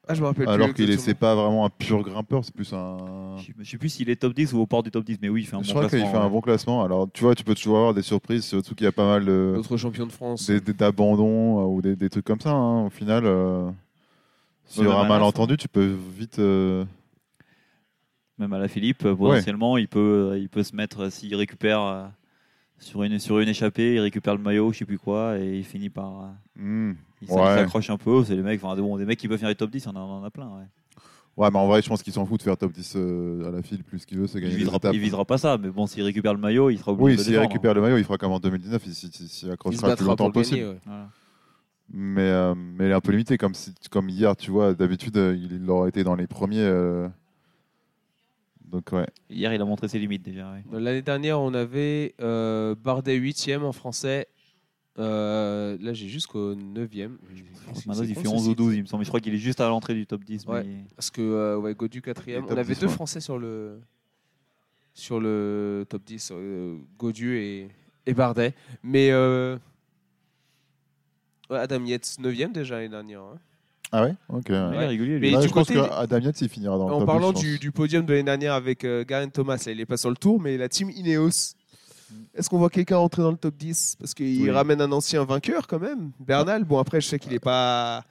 [0.09, 2.71] Ah, je me rappelle Alors plus qu'il c'est pas vraiment un pur grimpeur, c'est plus
[2.73, 2.97] un.
[3.37, 5.27] Je ne sais plus s'il est top 10 ou au port du top 10, mais
[5.29, 6.83] oui, il fait un Je bon crois qu'il fait un bon classement.
[6.83, 9.25] Alors, tu vois, tu peux toujours avoir des surprises, surtout qu'il y a pas mal
[9.25, 9.51] de.
[9.55, 10.47] Notre champion de France.
[10.47, 12.51] des- des- d'abandon euh, ou des, des trucs comme ça.
[12.51, 12.85] hein.
[12.85, 13.69] Au final, euh,
[14.65, 15.85] s'il y Ouais, aura un même à la malentendu, tu peux
[16.17, 16.39] vite.
[16.39, 16.85] euh,
[18.37, 21.35] Même à la Philippe, euh, potentiellement, il, peut, euh, il peut se mettre, euh, s'il
[21.35, 22.05] récupère euh,
[22.79, 25.63] sur, une, sur une échappée, il récupère le maillot, je sais plus quoi, et il
[25.65, 26.21] finit par.
[26.23, 26.95] euh, hmm.
[27.21, 27.37] Il Ouais.
[27.55, 28.23] s'accroche un peu.
[28.23, 30.23] C'est les mecs, enfin, bon, des mecs qui peuvent faire les top 10, on en,
[30.23, 30.47] a plein.
[30.47, 30.63] Ouais.
[31.35, 33.51] Ouais, mais en vrai, je pense qu'il s'en fout de faire top 10 euh, à
[33.51, 33.83] la file.
[33.83, 35.85] Plus ce qu'il veut, c'est Il, gagner des visera, il visera pas ça, mais bon,
[35.85, 38.03] s'il récupère le maillot, il sera obligé Oui, de le s'il récupère le maillot, il
[38.03, 38.81] fera comme en 2019.
[38.87, 40.57] Il s'y- Il accrochera le plus longtemps possible.
[40.61, 40.71] gagner.
[40.71, 40.79] ouais.
[40.85, 41.09] Voilà.
[41.93, 44.73] Mais, euh, mais il est un peu limité, comme, si, comme hier, tu vois.
[44.73, 46.59] D'habitude, euh, il, il aurait été dans les premiers.
[46.59, 47.07] euh,
[48.69, 49.07] Donc, ouais.
[49.29, 50.51] Hier, il a montré ses limites déjà.
[50.51, 50.63] ouais.
[50.79, 54.27] L'année dernière, on avait euh, Bardet 8 en français.
[54.99, 57.17] Euh, là, j'ai jusqu'au 9e.
[57.85, 59.03] Maintenant, il fait 11 ou 12, il me semble.
[59.03, 60.45] Je crois qu'il est juste à l'entrée du top 10.
[60.47, 60.63] Ouais.
[60.63, 62.93] mais- Parce que euh, ouais, Godu 4 Et On top avait 10, deux ouais.
[62.93, 63.79] Français sur le,
[64.93, 67.67] sur le top 10, euh, Godu et,
[68.07, 68.53] et Bardet.
[68.81, 69.57] Mais euh,
[71.49, 73.21] ouais, Adam Yates 9e déjà l'année dernière.
[73.21, 73.37] hein.
[73.91, 74.15] Ah ouais?
[74.29, 74.49] Ok.
[74.49, 74.55] ouais.
[74.73, 75.19] Il est régulier.
[75.19, 75.35] Mais.
[75.35, 77.27] Ouais, du je pense côté- qu'Adam Yates, il finira dans le En top 10, parlant
[77.29, 77.41] je pense.
[77.43, 80.09] du, du podium de l'année dernière avec euh, Garen Thomas, là, il est pas sur
[80.09, 81.53] le tour, mais la team Ineos.
[82.35, 84.49] Est-ce qu'on voit quelqu'un entrer dans le top 10 Parce qu'il Oui.
[84.51, 86.63] ramène un ancien vainqueur quand même, Bernal.
[86.63, 88.03] Bon, après, je sais qu'il est pas.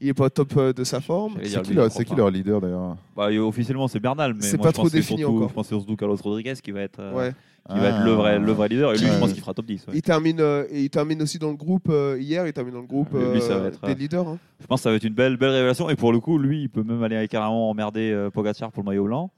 [0.00, 1.34] Il est pas au top euh, de sa forme.
[1.42, 2.96] C'est qui, leur- c'est qui leur leader d'ailleurs?
[3.16, 5.48] Bah, officiellement, c'est Bernal, mais C'est moi, pas je trop pense que défini surtout- encore.
[5.48, 7.32] Je pense que c'est surtout Carlos Rodriguez qui va être, euh, Ouais.
[7.70, 8.92] qui va être le, vrai, le vrai leader.
[8.92, 9.12] Et lui, Ouais.
[9.12, 9.86] je pense qu'il fera top 10.
[9.86, 9.92] ouais.
[9.96, 12.46] Il termine, euh, et il termine aussi dans le groupe euh, hier.
[12.46, 14.28] Il termine dans le groupe Lui, ça euh, va être, des leaders.
[14.28, 14.38] hein.
[14.60, 15.88] Je pense que ça va être une belle, belle révélation.
[15.88, 18.88] Et pour le coup, lui, il peut même aller carrément emmerder euh, Pogacar pour le
[18.90, 19.30] maillot blanc.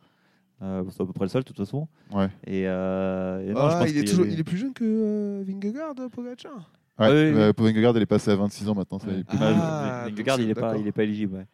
[0.62, 1.86] Euh, c'est à peu près le seul, de toute façon.
[2.10, 2.28] Ouais.
[2.46, 4.72] Et, euh, et non, je Ah, pense il, est toujours, des- il est plus jeune
[4.72, 6.70] que euh, Vingegaard, Pogacar?
[6.98, 8.98] Ouais, euh, Vingegaard, il est passé à 26 ans maintenant.
[8.98, 9.18] ça, Ouais.
[9.18, 11.46] il peut- Ah, Ah, donc Vingegaard, il n'est pas, est pas éligible.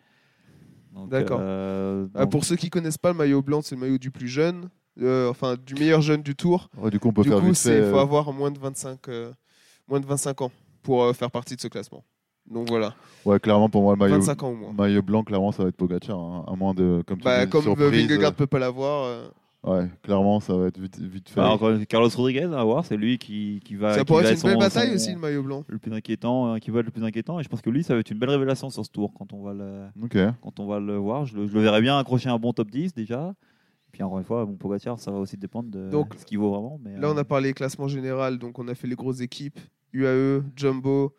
[0.95, 1.39] Donc, D'accord.
[1.41, 4.11] euh, Ah, donc, pour ceux qui connaissent pas, le maillot blanc, c'est le maillot du
[4.11, 4.69] plus jeune.
[5.01, 6.69] euh, enfin du meilleur jeune du tour.
[6.77, 9.09] Ouais, du coup, on peut du faire coup, vite il faut avoir moins de 25,
[9.09, 9.33] euh,
[9.89, 12.05] moins de 25 ans pour euh, faire partie de ce classement.
[12.53, 14.73] Donc voilà, Ouais, clairement, pour moi, le maillot, 25 ans au moins.
[14.73, 16.19] maillot blanc, clairement, ça va être Pogacar.
[16.19, 17.03] hein, à moins de.
[17.07, 19.29] Comme tu Bah, dis, comme surprise, Vingegaard peut pas l'avoir, euh,
[19.65, 21.37] euh, Ouais, clairement, ça va être vite, vite fait.
[21.41, 23.93] Bah, encore Carlos Rodriguez, à voir, c'est lui qui, qui va.
[23.95, 25.65] ça qui pourrait va être une belle son- bataille son- aussi le maillot blanc.
[25.69, 27.85] Le plus inquiétant, euh, qui va être le plus inquiétant, et je pense que lui,
[27.85, 30.19] ça va être une belle révélation sur ce tour quand on va le, Ok.
[30.43, 31.25] quand on va le voir.
[31.25, 33.35] Je le, je le verrais bien accrocher un bon top 10 déjà.
[33.93, 36.51] Puis encore une fois, mon Pogacar, ça va aussi dépendre de Donc, ce qu'il vaut
[36.51, 36.81] vraiment.
[36.83, 39.61] Mais, Là, on euh, a parlé classement général, donc on a fait les grosses équipes
[39.93, 41.13] UAE, Jumbo,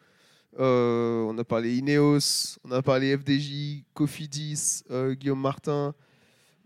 [0.60, 5.94] euh, on a parlé Ineos, on a parlé FDJ, Cofidis, euh, Guillaume Martin,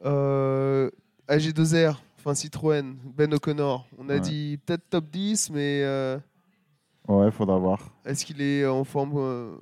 [0.05, 0.89] euh,
[1.27, 3.87] AG2R, enfin Citroën, Ben O'Connor.
[3.97, 4.19] On a Ouais.
[4.19, 6.17] dit peut-être top 10, mais euh,
[7.07, 7.89] Ouais, faudra voir.
[8.05, 9.57] est-ce qu'il est en forme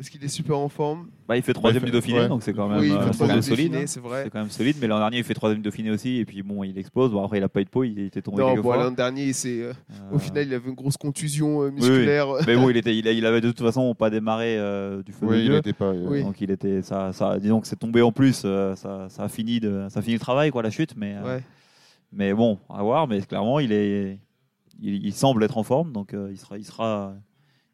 [0.00, 2.18] euh, Est-ce qu'il est super en forme bah, il fait troisième Ouais, il du Dauphiné,
[2.20, 2.28] ouais.
[2.28, 3.66] donc c'est quand même, Oui, il euh, fait c'est quand troisième même du solide.
[3.68, 3.86] Dauphiné, hein.
[3.86, 4.24] c'est vrai.
[4.24, 6.42] C'est quand même solide, mais l'an dernier, il fait troisième du Dauphiné aussi, et puis
[6.42, 7.12] bon, il explose.
[7.12, 9.32] Bon, après, il a pas eu de peau, il était tombé Non, bon, l'an dernier,
[9.32, 9.72] c'est, euh,
[10.10, 11.74] Euh, au final, il avait une grosse contusion euh, oui.
[11.76, 12.26] musculaire.
[12.48, 15.12] mais bon, il, était, il, a- il avait de toute façon pas démarré euh, du
[15.12, 15.54] feu de Oui, il Dieu.
[15.54, 15.92] n'était pas.
[15.92, 16.22] Oui.
[16.24, 19.28] Donc il était, ça, ça, disons que c'est tombé en plus, euh, ça, ça a
[19.28, 21.42] fini de, ça a fini le travail quoi, la chute, mais, euh, Ouais.
[22.12, 23.06] mais bon, à voir.
[23.06, 24.18] Mais clairement, il est,
[24.82, 27.14] il, il semble être en forme, donc euh, il sera, il sera,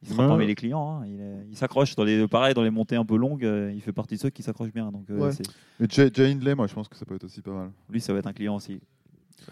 [0.03, 0.29] il sera Ouais.
[0.29, 1.01] parmi les clients.
[1.03, 1.07] hein.
[1.51, 4.17] Il, s'accroche dans les, pareil dans les montées un peu longues, euh, il fait partie
[4.17, 4.91] de ceux qui s'accrochent bien.
[4.93, 5.33] Donc euh, Ouais.
[5.33, 5.49] c'est-
[5.81, 7.71] Mais Jay, Jay Hindley, moi, je pense que ça peut être aussi pas mal.
[7.91, 8.75] lui, ça va être un client aussi.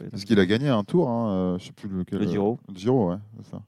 [0.00, 2.18] Être Parce qu'il a gagné un tour, hein, euh, je sais plus lequel.
[2.18, 2.58] Le Giro.
[2.68, 3.62] Le Giro, ouais, c'est ça.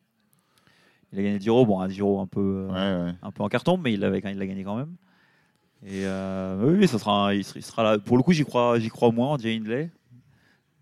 [1.13, 3.15] Il a gagné le Giro, bon un Giro un peu, euh, Ouais, ouais.
[3.23, 4.95] un peu en carton, mais il l'avait, il l'a gagné quand même.
[5.85, 7.99] Et euh, oui, oui, ça sera, un- il, sera, il sera là.
[7.99, 9.91] Pour le coup, j'y crois, j'y crois moins, Jay Hindley.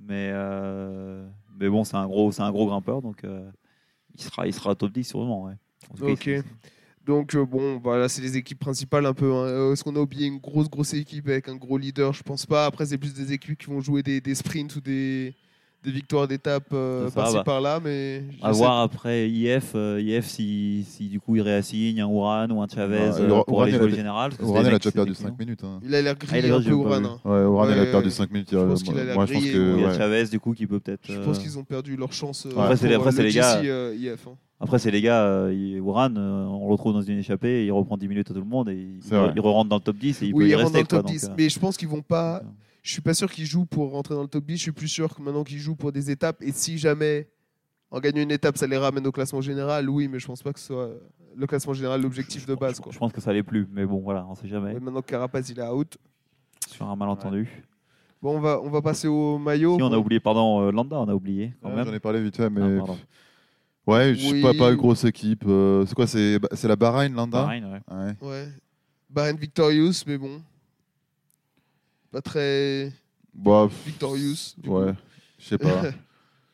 [0.01, 1.27] Mais, euh,
[1.59, 3.51] mais bon, c'est un gros, c'est un gros grimpeur, donc euh,
[4.15, 5.45] il sera, il sera top 10 sûrement.
[5.45, 5.55] Ouais.
[6.01, 6.31] Ok.
[7.07, 9.31] Donc euh, bon, voilà, c'est les équipes principales un peu.
[9.33, 9.45] hein.
[9.47, 12.13] Euh, Est-ce qu'on a oublié une grosse grosse équipe avec un gros leader?
[12.15, 12.65] Je pense pas.
[12.67, 15.35] Après, c'est plus des équipes qui vont jouer des, des sprints ou des,
[15.85, 17.43] des victoires d'étape euh, par-ci bah.
[17.45, 21.43] par-là, mais je À sais- voir après IF, euh, IF si, si du coup il
[21.43, 24.31] réassigne un Ouran ou un Chavez Ouais, euh, pour aller il jouer général.
[24.33, 25.63] des il a déjà perdu c'est des 5 minutes.
[25.65, 25.81] hein.
[25.85, 26.75] Il a l'air Ah, il grillé a un peu, vu.
[26.75, 27.21] hein.
[27.25, 28.49] Ouais, Oran, il a perdu euh, 5 minutes.
[28.53, 29.75] je euh, pense qu'il a l'air moi, je pense grillé, que.
[29.77, 29.95] Il y a.
[29.95, 31.01] Chavez du coup qui peut peut-être.
[31.07, 32.47] Je euh, pense qu'ils ont perdu leur chance.
[32.47, 34.27] euh, Après, c'est les- pour, après, euh, c'est le les gars- euh, IF.
[34.27, 34.37] hein.
[34.61, 37.97] Après, c'est les gars, euh, Ouran, euh, on le retrouve dans une échappée, il reprend
[37.99, 39.01] 10 minutes à tout le monde et il,
[39.37, 40.79] il re-rentre dans le top 10 et il oui, peut y il rentre rester.
[40.79, 41.23] dans le top quoi, 10.
[41.23, 42.43] donc, euh, Mais je pense qu'ils vont pas.
[42.85, 44.57] Je suis pas sûr qu'ils jouent pour rentrer dans le top 10.
[44.59, 46.41] Je suis plus sûr que maintenant qu'ils jouent pour des étapes.
[46.43, 47.27] Et si jamais
[47.91, 50.53] en gagnant une étape, ça les ramène au classement général, oui, mais je pense pas
[50.53, 50.91] que ce soit
[51.37, 52.77] le classement général l'objectif de base.
[52.77, 52.93] je, Quoi.
[52.93, 54.75] je pense que ça allait plus, mais bon, voilà, on sait jamais.
[54.75, 55.97] Ouais, maintenant que Carapaz il est out.
[56.69, 57.49] Sur un malentendu.
[58.21, 59.77] Bon, on va, on va passer au maillot.
[59.77, 61.87] Si on a oublié, pardon, euh, Landa, on a oublié quand Ouais, même.
[61.87, 62.79] J'en ai parlé vite fait, mais.
[62.87, 62.93] Ah.
[63.87, 64.59] Ouais, je sais pas, Oui.
[64.59, 65.45] pas grosse équipe.
[65.47, 67.43] euh, c'est quoi C'est c'est la Bahreïn, Landa?
[67.43, 67.81] Bahreïn, ouais.
[67.97, 68.15] Ouais.
[68.29, 68.49] Ouais.
[69.11, 70.41] Bahrain Victorious, mais bon.
[72.15, 72.93] Pas très
[73.35, 74.55] Bah, victorious.
[74.65, 74.93] Ouais,
[75.39, 75.83] je sais pas.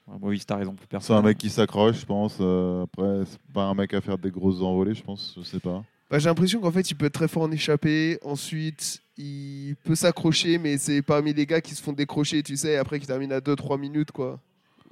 [0.08, 2.38] Ouais, oui, t'as raison, plus C'est un mec qui s'accroche, je pense.
[2.40, 5.34] euh, après, c'est pas un mec à faire des grosses envolées, je pense.
[5.38, 5.84] Je sais pas.
[6.10, 8.18] Bah, J'ai l'impression qu'en fait, il peut être très fort en échappée.
[8.24, 12.76] Ensuite, il peut s'accrocher, mais c'est parmi les gars qui se font décrocher, tu sais,
[12.76, 14.40] après qui terminent à 2-3 minutes, quoi.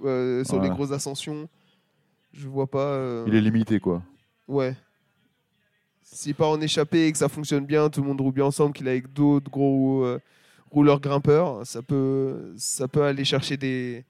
[0.04, 0.74] Euh, sur les Ouais.
[0.76, 1.48] grosses ascensions.
[2.32, 2.78] Je vois pas.
[2.92, 4.02] euh, Il est limité, quoi.
[4.46, 4.76] Ouais.
[6.02, 8.72] S'il part en échappée et que ça fonctionne bien, tout le monde roule bien ensemble,
[8.72, 10.04] qu'il est avec d'autres gros
[10.70, 14.04] rouleurs grimpeurs, ça peut, ça peut aller chercher des,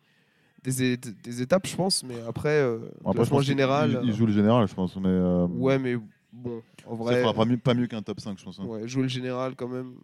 [0.63, 2.03] des, étapes, je pense.
[2.05, 4.01] Mais après, euh, Bon, après, je général.
[4.03, 4.97] Il, il joue le général, je pense.
[4.97, 5.97] Mais, euh, Ouais, mais
[6.33, 7.23] bon, en ça vrai.
[7.23, 8.59] fera pas mieux, pas mieux qu'un top 5, je pense.
[8.61, 8.65] hein.
[8.65, 9.95] Ouais, jouer le général quand même,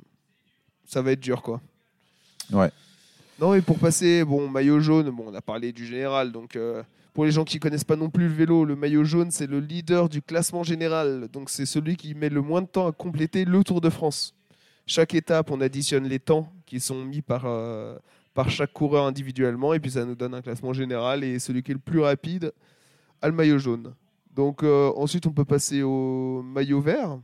[0.84, 1.60] ça va être dur quoi.
[2.52, 2.70] Ouais.
[3.40, 6.82] Non, et pour passer, bon, maillot jaune, bon, on a parlé du général, donc euh,
[7.14, 9.58] pour les gens qui connaissent pas non plus le vélo, le maillot jaune, c'est le
[9.58, 13.44] leader du classement général, donc c'est celui qui met le moins de temps à compléter
[13.44, 14.34] le Tour de France.
[14.86, 17.96] Chaque étape, on additionne les temps qui sont mis par, euh,
[18.34, 21.70] par chaque coureur individuellement, et puis ça nous donne un classement général, et celui qui
[21.70, 22.52] est le plus rapide
[23.22, 23.94] a le maillot jaune.
[24.34, 27.18] Donc euh, ensuite, on peut passer au maillot vert.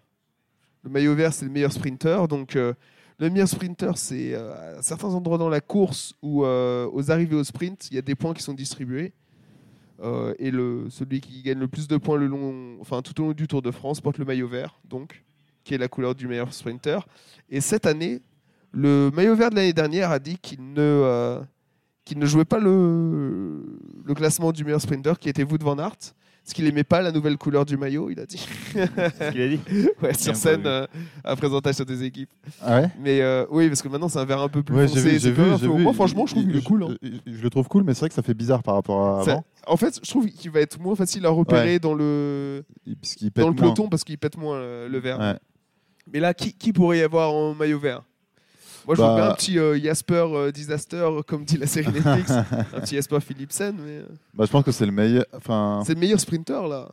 [0.85, 2.27] Le maillot vert, c'est le meilleur sprinter.
[2.29, 2.73] Donc, euh,
[3.19, 7.89] le meilleur sprinter, c'est à certains endroits dans la course ou aux arrivées au sprint,
[7.91, 9.13] il y a des points qui sont distribués.
[10.39, 13.33] Et le, celui qui gagne le plus de points le long, enfin, tout au long
[13.33, 15.23] du Tour de France porte le maillot vert, donc,
[15.65, 17.07] qui est la couleur du meilleur sprinter.
[17.51, 18.21] Et cette année,
[18.73, 21.41] le maillot vert de l'année dernière a dit qu'il ne, euh,
[22.05, 23.63] qu'il ne jouait pas le,
[24.05, 25.97] le classement du meilleur sprinter, qui était Wout van Aert,
[26.45, 28.39] parce qu'il n'aimait pas la nouvelle couleur du maillot, il a dit.
[28.73, 29.61] C'est ce qu'il a dit.
[30.03, 30.87] ouais, sur scène, euh,
[31.23, 32.31] à présentation des équipes.
[32.63, 32.91] Ah ouais?
[33.01, 35.01] Mais euh, oui, parce que maintenant c'est un verre un peu plus Ouais, foncé.
[35.19, 35.67] vu, vu, peu-.
[35.69, 36.85] Moi, franchement, je trouve qu'il est cool.
[36.85, 36.97] hein.
[37.27, 39.33] Je, le trouve cool, mais c'est vrai que ça fait bizarre par rapport à Ça-
[39.33, 39.45] avant.
[39.67, 42.65] En fait, je trouve qu'il va être moins facile à repérer dans le,
[43.01, 43.63] Parce qu'il pète dans le moins.
[43.65, 45.39] peloton parce qu'il pète moins euh, le verre.
[46.13, 48.03] Mais là, qui, qui pourrait y avoir en maillot vert?
[48.87, 51.93] Moi, je Bah- vois bien un petit euh, Jasper euh, Disaster, comme dit la série
[51.93, 52.31] Netflix.
[52.31, 55.25] un petit Jasper Philipsen, mais euh, Bah, je pense que c'est le meilleur.
[55.35, 56.89] Enfin, c'est le meilleur sprinter là.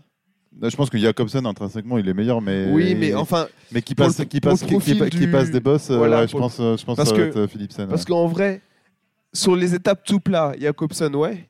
[0.61, 4.19] je pense que Jacobsen intrinsèquement il est meilleur, mais Oui, mais enfin, mais qui passe,
[4.19, 5.89] le- qui passe, qui, qui- profil qui du- passe des boss.
[5.89, 7.47] euh, Voilà, ouais, je pense, euh, je pense Parce que ça va que- être euh,
[7.47, 7.87] Philipsen.
[7.87, 8.07] parce ouais.
[8.07, 8.61] qu'en vrai,
[9.33, 11.47] sur les étapes tout plat, Jacobsen, ouais,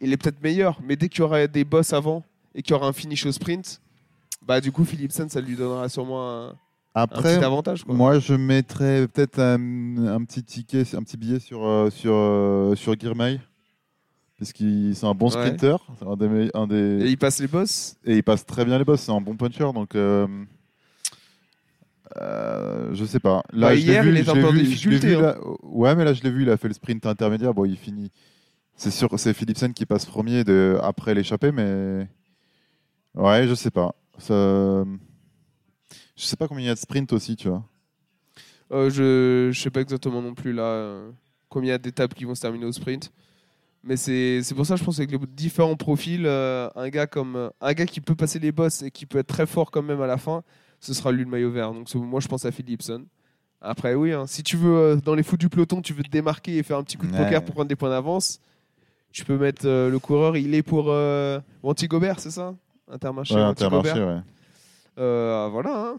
[0.00, 2.22] il est peut-être meilleur, mais dès qu'il y aura des boss avant
[2.54, 3.80] et qu'il y aura un finish au sprint,
[4.46, 6.54] bah du coup, Philipsen, ça lui donnera sûrement un,
[6.94, 7.84] un Après, petit avantage.
[7.84, 7.94] Quoi.
[7.94, 12.74] moi je mettrais peut-être un, un petit ticket, un petit billet sur euh, sur euh,
[12.74, 13.40] sur Girmay.
[14.38, 15.32] Parce qu'il c'est un bon Ouais.
[15.32, 17.96] sprinter, c'est un des, un des- Et il passe les boss?
[18.04, 20.26] et il passe très bien les boss, c'est un bon puncher donc euh,
[22.20, 23.42] euh, je sais pas.
[23.52, 25.20] Là, Bah, je hier, vu, il est un peu en difficulté, vu, hein.
[25.20, 27.54] là- ouais, mais là je l'ai vu, il a fait le sprint intermédiaire.
[27.54, 28.10] Bon, il finit.
[28.74, 32.08] C'est sûr, c'est Philipsen qui passe premier de, après l'échappée, mais
[33.14, 33.94] ouais, je sais pas.
[34.18, 34.84] Ça...
[36.20, 37.64] Je sais pas combien il y a de sprint aussi, tu vois.
[38.72, 41.10] Euh, je je sais pas exactement non plus là euh,
[41.48, 43.10] combien il y a d'étapes qui vont se terminer au sprint.
[43.82, 47.72] Mais c'est pour ça je pense avec les différents profils, euh, un gars comme un
[47.72, 50.06] gars qui peut passer les boss et qui peut être très fort quand même à
[50.06, 50.42] la fin,
[50.78, 51.72] ce sera lui le maillot vert.
[51.72, 53.06] Donc moi je pense à Philipson.
[53.62, 56.58] Après oui, hein, si tu veux dans les fous du peloton, tu veux te démarquer
[56.58, 57.24] et faire un petit coup de Ouais.
[57.24, 58.40] poker pour prendre des points d'avance,
[59.10, 60.36] tu peux mettre le coureur.
[60.36, 62.54] Il est pour euh, Anti Gobert, c'est ça?
[62.92, 63.34] Intermarché.
[63.34, 64.20] Ouais, Intermarché, ouais.
[64.96, 65.88] Voilà.
[65.88, 65.98] hein.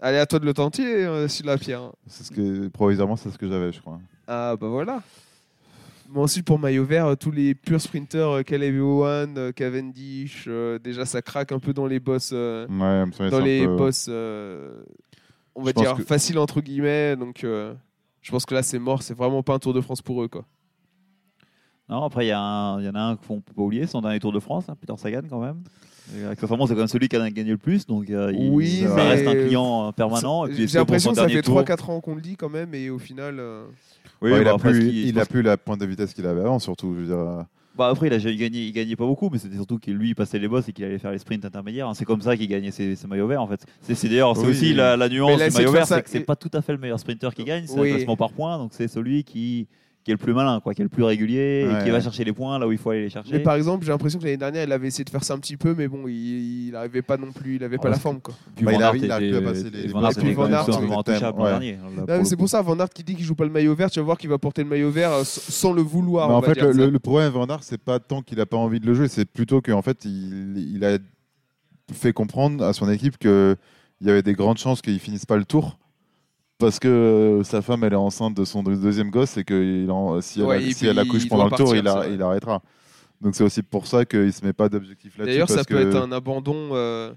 [0.00, 1.90] Allez à toi de le tenter, euh, sur la pierre.
[2.06, 3.98] C'est ce que provisoirement, c'est ce que j'avais, je crois.
[4.28, 5.02] Ah bah voilà.
[6.12, 10.44] Mais ensuite pour maillot vert, euh, tous les purs sprinters, euh, Caleb Ewan, euh, Cavendish,
[10.46, 13.64] euh, déjà ça craque un peu dans les boss, euh, Ouais, me semble dans les
[13.66, 14.82] peu- boss, euh,
[15.54, 17.16] on va Je dire que- faciles entre guillemets.
[17.16, 17.74] Donc euh,
[18.22, 20.28] je pense que là c'est mort, c'est vraiment pas un Tour de France pour eux
[20.28, 20.44] quoi.
[21.88, 24.32] Non, après, y, il y en a un qu'on peut pas oublier, son dernier Tour
[24.32, 25.62] de France, hein, Peter Sagan quand même.
[26.30, 28.94] Accessoirement, c'est quand même celui qui a gagné le plus, donc euh, il, Oui, ça
[28.94, 30.46] mais- reste un client euh, permanent.
[30.50, 32.98] J'ai l'impression que ça fait tour- 3-4 ans qu'on le dit quand même et au
[32.98, 33.36] final.
[33.40, 33.64] euh,
[34.22, 36.40] Oui, il bah, a après, plus, il a plus la pointe de vitesse qu'il avait
[36.40, 36.94] avant, surtout.
[36.94, 37.44] Je veux dire,
[37.76, 40.10] Bah après, il a jamais gagné, il gagnait pas beaucoup, mais c'était surtout qu'il lui
[40.10, 41.88] il passait les boss et qu'il allait faire les sprints intermédiaires.
[41.88, 41.94] hein.
[41.94, 43.66] C'est comme ça qu'il gagnait ses, ses maillots verts en fait.
[43.82, 44.50] C'est d'ailleurs c'est Oui.
[44.50, 46.78] aussi la, nuance là, du maillot vert, c'est que c'est pas tout à fait le
[46.78, 47.90] meilleur sprinter qui gagne, c'est Oui.
[47.90, 49.66] un classement par points, donc c'est celui qui,
[50.06, 52.00] qui est le plus malin, quoi, qui est le plus régulier et Ouais, qui va
[52.00, 53.32] chercher les points là où il faut aller les chercher.
[53.32, 55.38] Mais par exemple, j'ai l'impression que l'année dernière, il avait essayé de faire ça un
[55.40, 58.20] petit peu, mais bon, il n'arrivait pas non plus, il avait Ah, pas la forme
[58.20, 58.32] quoi.
[58.54, 60.12] Puis Bah, Van il arrive- à passer les- Van Aert
[62.24, 64.04] c'est pour ça, Van Aert qui dit qu'il joue pas le maillot vert, tu vas
[64.04, 66.30] voir qu'il va porter le maillot vert euh, sans le vouloir.
[66.30, 68.94] En fait, le, problème Van Aert, c'est pas tant qu'il a pas envie de le
[68.94, 70.98] jouer, c'est plutôt qu'en fait, il, il a
[71.92, 73.56] fait comprendre à son équipe que
[74.00, 75.78] il y avait des grandes chances qu'il finisse pas le tour.
[76.58, 79.84] Parce que euh, sa femme, elle est enceinte de son deux- deuxième gosse et que
[79.84, 81.58] il en- si, elle, Ouais, a- et si puis elle accouche il pendant le tour,
[81.66, 82.62] partir, il, a- il arrêtera.
[83.20, 85.32] Donc c'est aussi pour ça qu'il se met pas d'objectif là-dessus.
[85.34, 86.70] D'ailleurs, ça peut que- être un abandon.
[86.72, 87.12] euh,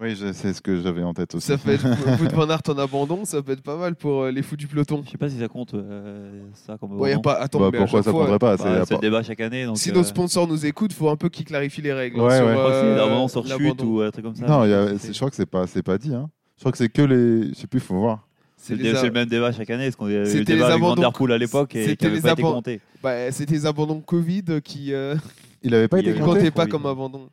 [0.00, 1.46] Oui, c'est ce que j'avais en tête aussi.
[1.46, 1.84] ça peut être
[2.20, 4.66] Wout Van Aert en abandon, ça peut être pas mal pour euh, les fous du
[4.68, 5.02] peloton.
[5.04, 7.22] Je sais pas si ça compte euh, ça comme Ouais, y a abandon.
[7.22, 9.40] pas, attends, Bah, mais pourquoi ça fois, prendrait pas Bah, C'est- pas- le débat chaque
[9.40, 9.64] année.
[9.66, 12.20] Donc, Si euh, nos sponsors nous écoutent, faut un peu qu'ils clarifient les règles.
[12.20, 12.52] hein, Ouais, sur, ouais.
[12.52, 14.46] je crois que l'abandon sur chute ou un truc comme ça.
[14.46, 16.14] Non, il y a- je crois que c'est pas, c'est pas dit.
[16.14, 16.28] Hein.
[16.56, 17.48] Je crois que c'est que les.
[17.50, 18.26] Je sais plus, faut voir.
[18.66, 19.84] C'est le, a- c'est le même débat chaque année.
[19.84, 22.06] Parce qu'on avait eu le C'était débat les avec abandons- à l'époque et qui c'était
[22.06, 22.80] n'avait les pas été abandons- compté.
[23.02, 25.14] Bah, C'était les abandons Covid qui euh,
[25.62, 26.50] Il avait pas Il été compté.
[26.50, 27.28] pas comme abandon.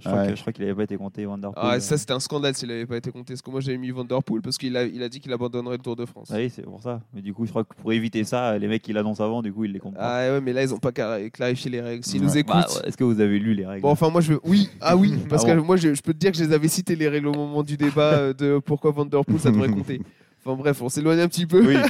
[0.00, 0.28] Je crois Ouais.
[0.28, 1.64] que- je crois qu'il n'avait pas été compté Van Der Poel.
[1.66, 1.80] Ah, euh.
[1.80, 3.32] ça, c'était un scandale s'il n'avait pas été compté.
[3.32, 5.32] Parce que moi, j'avais mis Van Der Poel parce qu'il a, il a dit qu'il
[5.32, 6.28] abandonnerait le Tour de France.
[6.32, 7.00] Ah oui, c'est pour ça.
[7.12, 9.52] Mais du coup, je crois que pour éviter ça, les mecs qui l'annoncent avant, du
[9.52, 10.28] coup, ils les comptent pas.
[10.28, 12.04] Ah ouais, mais là, ils ont pas clarifié les règles.
[12.04, 12.26] S'ils Ouais.
[12.26, 12.54] nous écoutent.
[12.54, 13.82] Bah, ouais, Est-ce que vous avez lu les règles?
[13.82, 14.40] Bon, enfin, moi, je veux.
[14.44, 16.52] Oui, ah oui, parce Ah que moi, je, je peux te dire que je les
[16.52, 19.50] avais cités les règles au moment du débat euh, de pourquoi Van Der Poel ça
[19.50, 20.00] devrait compter.
[20.44, 21.64] Enfin bref, on s'éloigne un petit peu.
[21.66, 21.76] Oui.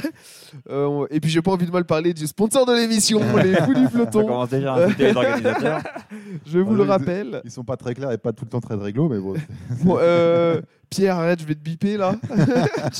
[0.67, 3.53] Euh, on- et puis, j'ai pas envie de mal parler du sponsor de l'émission, les
[3.55, 4.25] fous du Ça peloton.
[4.25, 5.83] commence déjà à insulter les organisateurs.
[6.47, 7.41] Je vous le rappelle.
[7.45, 9.35] Ils sont pas très clairs et pas tout le temps très réglo, mais bon.
[9.83, 10.59] Bon, euh,
[10.89, 12.15] Pierre, arrête, je vais te biper là.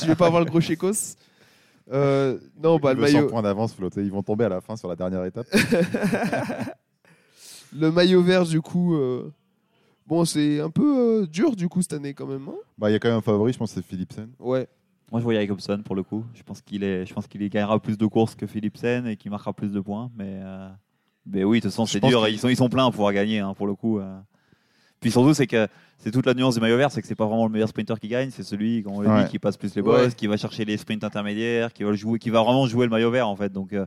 [0.00, 1.16] je vais pas avoir le gros chécos.
[1.92, 4.02] Euh, non, bah, le le 100 maillot, points d'avance flotté.
[4.02, 5.46] Ils vont tomber à la fin sur la dernière étape.
[7.76, 8.94] le maillot vert, du coup.
[8.94, 9.32] euh,
[10.06, 12.46] Bon, c'est un peu euh, dur du coup cette année quand même.
[12.48, 14.28] hein Bah, il y a quand même un favori, je pense, c'est Philipsen.
[14.38, 14.68] ouais.
[15.10, 16.24] Moi, je voyais Jacobson pour le coup.
[16.34, 19.30] Je pense qu'il est, je pense qu'il gagnera plus de courses que Philipsen et qu'il
[19.30, 20.10] marquera plus de points.
[20.16, 20.68] Mais, euh,
[21.26, 22.26] mais oui, de toute façon, c'est dur.
[22.28, 23.98] Ils sont, ils sont pleins à pouvoir gagner hein, pour le coup.
[23.98, 24.18] euh.
[25.00, 25.66] Puis surtout, c'est que
[25.98, 27.98] c'est toute la nuance du maillot vert, c'est que c'est pas vraiment le meilleur sprinter
[27.98, 29.24] qui gagne, c'est celui, comme on l'a Ouais.
[29.24, 30.12] dit, qui passe plus les boss, Ouais.
[30.14, 32.90] qui va chercher les sprints intermédiaires, qui va le jouer, qui va vraiment jouer le
[32.90, 33.50] maillot vert en fait.
[33.50, 33.86] Donc euh,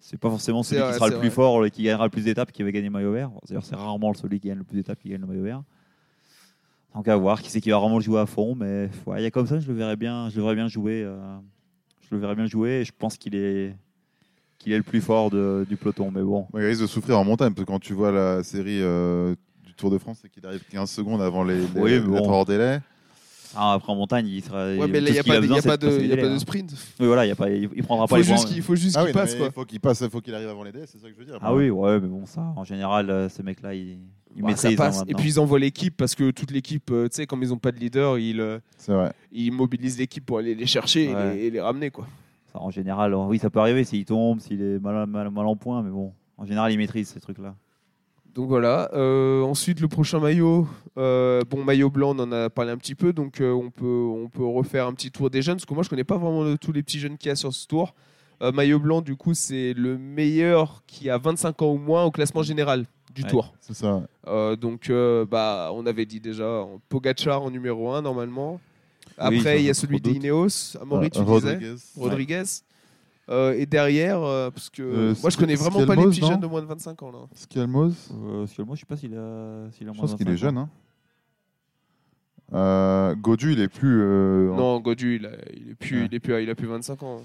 [0.00, 1.34] c'est pas forcément celui vrai, qui sera le plus vrai.
[1.34, 3.30] fort, qui gagnera le plus d'étapes, qui va gagner le maillot vert.
[3.46, 5.62] D'ailleurs, c'est rarement celui qui gagne le plus d'étapes qui gagne le maillot vert.
[6.94, 9.22] Donc à voir qui c'est qui va vraiment le jouer à fond, mais ouais, il
[9.22, 11.02] y a comme ça, je le verrais bien, je le verrais bien jouer.
[11.04, 11.18] euh,
[12.08, 13.74] je le verrais bien jouer et je pense qu'il est
[14.58, 16.10] qu'il est le plus fort de- du peloton.
[16.14, 18.80] Mais bon, il risque de souffrir en montagne, parce que quand tu vois la série
[18.80, 21.98] euh, du Tour de France, c'est qu'il arrive 15 secondes avant les, les Oui, mais
[22.00, 22.30] d'être bon.
[22.30, 22.78] hors délai.
[23.54, 24.66] Ah, après en montagne, il sera.
[24.74, 25.92] Ouais, mais là, il n'y a, ce pas de- besoin, y a pas de les
[25.92, 26.38] y a délais, pas de hein.
[26.38, 26.72] sprint.
[27.00, 28.36] Oui, voilà, il y a pas, il, il prendra pas Faut les points.
[28.36, 29.34] juste qu'il faut juste Ah qu'il oui, passe.
[29.34, 29.46] Quoi.
[29.46, 31.18] il faut qu'il passe, il faut qu'il arrive avant les dés, c'est ça que je
[31.18, 31.38] veux dire.
[31.42, 33.98] Ah oui, ouais, mais bon, ça, en général, euh, ces mecs-là, ils,
[34.36, 35.02] ils Bah, ça hein, passe.
[35.08, 37.58] Et puis ils envoient l'équipe parce que toute l'équipe, euh, tu sais, comme ils n'ont
[37.58, 39.12] pas de leader, ils, euh, vrai.
[39.32, 41.90] ils mobilisent l'équipe pour aller les chercher et les- et les ramener.
[41.90, 42.06] Quoi.
[42.52, 45.46] Ça, en général, euh, oui, ça peut arriver s'il tombe, s'il est mal, mal, mal
[45.46, 47.54] en point, mais bon, en général, ils maîtrisent ces trucs-là.
[48.34, 48.90] Donc voilà.
[48.92, 50.68] Euh, ensuite, le prochain maillot,
[50.98, 53.86] euh, bon, maillot blanc, on en a parlé un petit peu, donc euh, on, peut,
[53.86, 56.54] on peut refaire un petit tour des jeunes, parce que moi, je connais pas vraiment
[56.56, 57.94] tous les petits jeunes qu'il y a sur ce tour.
[58.42, 62.10] Euh, maillot blanc, du coup, c'est le meilleur qui a 25 ans ou moins au
[62.10, 62.84] classement général
[63.16, 63.28] du Ouais.
[63.30, 63.52] tour.
[63.60, 64.02] C'est ça.
[64.28, 68.60] Euh, donc, euh, bah, on avait dit déjà Pogachar en numéro 1, normalement.
[69.18, 71.32] Oui, Après, il y a celui d'Ineos, Amaury, tu Euh, disais.
[71.32, 71.74] Rodriguez.
[71.96, 72.42] Rodriguez.
[73.28, 76.26] Euh, et derrière, euh, parce que Euh, moi je connais vraiment pas les Skelmos, petits
[76.28, 77.18] jeunes de moins de 25 ans là.
[77.34, 78.10] Skelmos.
[78.12, 80.32] Euh, moi, je sais pas s'il a, s'il a Je moins pense de qu'il est
[80.32, 80.58] 25 jeune.
[80.58, 80.68] ans.
[82.52, 82.56] Hein.
[82.56, 84.00] Euh, Godu, il est plus.
[84.02, 86.06] euh, Non, Godu, il, a, il est plus, Ouais.
[86.10, 87.22] il est plus, il a plus 25 ans.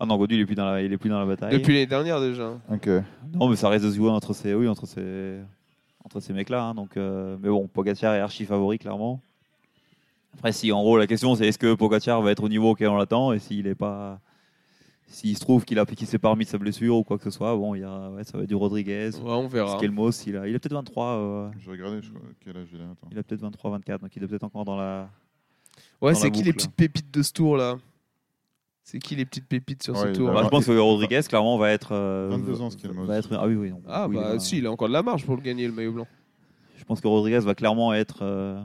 [0.00, 1.52] Ah non, Godu, il est plus dans la, il est plus dans la bataille.
[1.52, 2.58] Depuis l'année dernière déjà.
[2.70, 2.88] Ok.
[3.32, 5.38] Non, mais ça reste de se jouer entre ces, oui, entre ces,
[6.04, 6.64] entre ces mecs-là.
[6.64, 9.20] hein, donc, euh, mais bon, Pogacar est archi favori, clairement.
[10.34, 12.88] Après, si en gros, la question, c'est est-ce que Pogacar va être au niveau auquel
[12.88, 14.20] on l'attend et s'il est pas.
[15.06, 17.24] S'il se trouve qu'il a qu'il s'est pas remis de sa blessure ou quoi que
[17.24, 19.10] ce soit, bon, il y a, ouais, ça va être du Rodriguez.
[19.22, 19.76] Ouais, on verra.
[19.76, 21.06] Skelmos, il a, il a peut-être 23.
[21.06, 22.84] euh, Je vais regarder je crois, quel âge il a.
[22.84, 23.08] Attends.
[23.12, 25.08] il a peut-être 23, 24, donc il est peut-être encore dans la.
[26.00, 27.76] Ouais, dans c'est la qui les boucle, petites pépites de ce tour là?
[28.86, 31.56] C'est qui les petites pépites sur ce tour bah, Bah, je pense que Rodriguez, clairement,
[31.56, 31.92] va être.
[31.92, 33.06] euh, 22 ans, Skelmos.
[33.06, 33.70] va être, ah oui, oui.
[33.70, 33.80] non.
[33.88, 35.66] Ah Oui, bah il va- si, il a encore de la marge pour le gagner
[35.66, 36.06] le maillot blanc.
[36.76, 38.62] Je pense que Rodriguez va clairement être euh,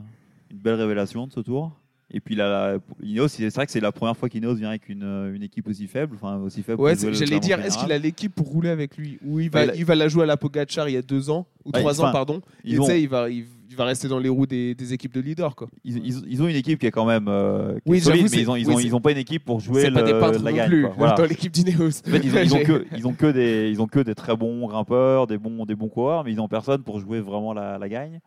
[0.50, 1.72] une belle révélation de ce tour.
[2.12, 5.04] Et puis là, Ineos, c'est vrai que c'est la première fois qu'Ineos vient avec une,
[5.04, 6.82] euh, une équipe aussi faible, enfin aussi faible.
[6.82, 9.18] Ouais, c'est- le j'allais dire, est-ce qu'il a l'équipe pour rouler avec lui?
[9.24, 10.98] Ou il va, Bah, il a- il va la jouer à la Pogacar il y
[10.98, 12.42] a deux ans ou Bah, trois enfin, ans, pardon.
[12.64, 14.74] ils et tu ont- sais, il va, il, il va rester dans les roues des,
[14.74, 15.68] des équipes de leaders quoi.
[15.84, 18.28] ils, ils- ils ont une équipe qui est quand même euh, qui est Oui, solide,
[18.32, 19.90] mais ils ont, ils, oui, ont, c'est- ils ont pas une équipe pour jouer C'est
[19.92, 20.68] pas des le- peintres la non gagne.
[20.68, 20.94] plus quoi.
[20.98, 21.14] Voilà.
[21.14, 22.00] dans l'équipe d'Ineos.
[22.06, 24.14] En fait, ils ont, ils ont que, ils ont que des, ils ont que des
[24.16, 27.52] très bons grimpeurs, des bons, des bons coureurs, mais ils ont personne pour jouer vraiment
[27.52, 28.20] la, la gagne.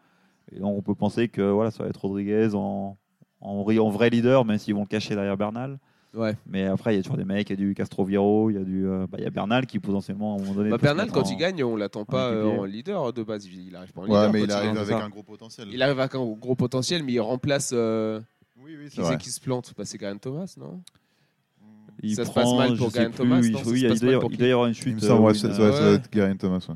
[0.55, 2.97] Et donc, on peut penser que voilà, ça va être Rodriguez en,
[3.41, 5.77] en, en vrai leader, même s'ils vont le cacher derrière Bernal.
[6.13, 6.35] Ouais.
[6.45, 8.59] Mais après, il y a toujours des mecs, il y a du Castroviro, il y
[8.59, 10.69] a du, euh, bah, il y a Bernal qui potentiellement à un moment donné.
[10.69, 13.47] Bah, Bernal, quand en- il gagne, on l'attend pas euh, en leader de base.
[13.47, 14.31] Il arrive pas en Ouais, leader.
[14.31, 15.03] mais quand il il arrive avec ça.
[15.03, 15.67] un gros potentiel.
[15.71, 17.71] Il arrive avec un gros potentiel, mais il remplace.
[17.73, 18.19] euh,
[18.63, 19.73] Oui, oui, qui c'est qui se plante?
[19.75, 20.81] Bah, C'est Garen Thomas, non?
[22.03, 24.21] Il Ça se passe mal pour Garen Thomas, il- non, oui, il doit y avoir-
[24.21, 25.03] pour il qui doit y avoir une chute.
[25.03, 25.93] euh, ouais, ça ouais.
[25.95, 26.63] être Geraint Thomas.
[26.69, 26.75] ouais.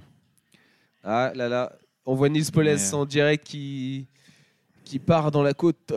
[1.03, 1.73] Ah là là.
[2.05, 4.07] On voit Nils Poles Mais- en direct qui,
[4.83, 5.93] qui part dans la côte.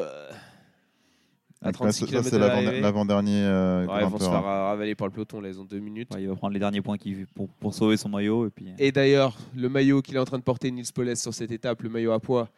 [1.62, 4.24] Euh, à Donc là, 36 ça, km c'est l'avant- l'avant-dernier euh, Ouais, ils vont se
[4.24, 6.14] faire ravaler par le peloton, là, ils ont deux minutes.
[6.14, 6.96] ouais, il va prendre les derniers points
[7.34, 8.46] pour, pour sauver son maillot.
[8.46, 11.34] Et puis, Et d'ailleurs, le maillot qu'il est en train de porter, Nils Poles, sur
[11.34, 12.48] cette étape, le maillot à poids.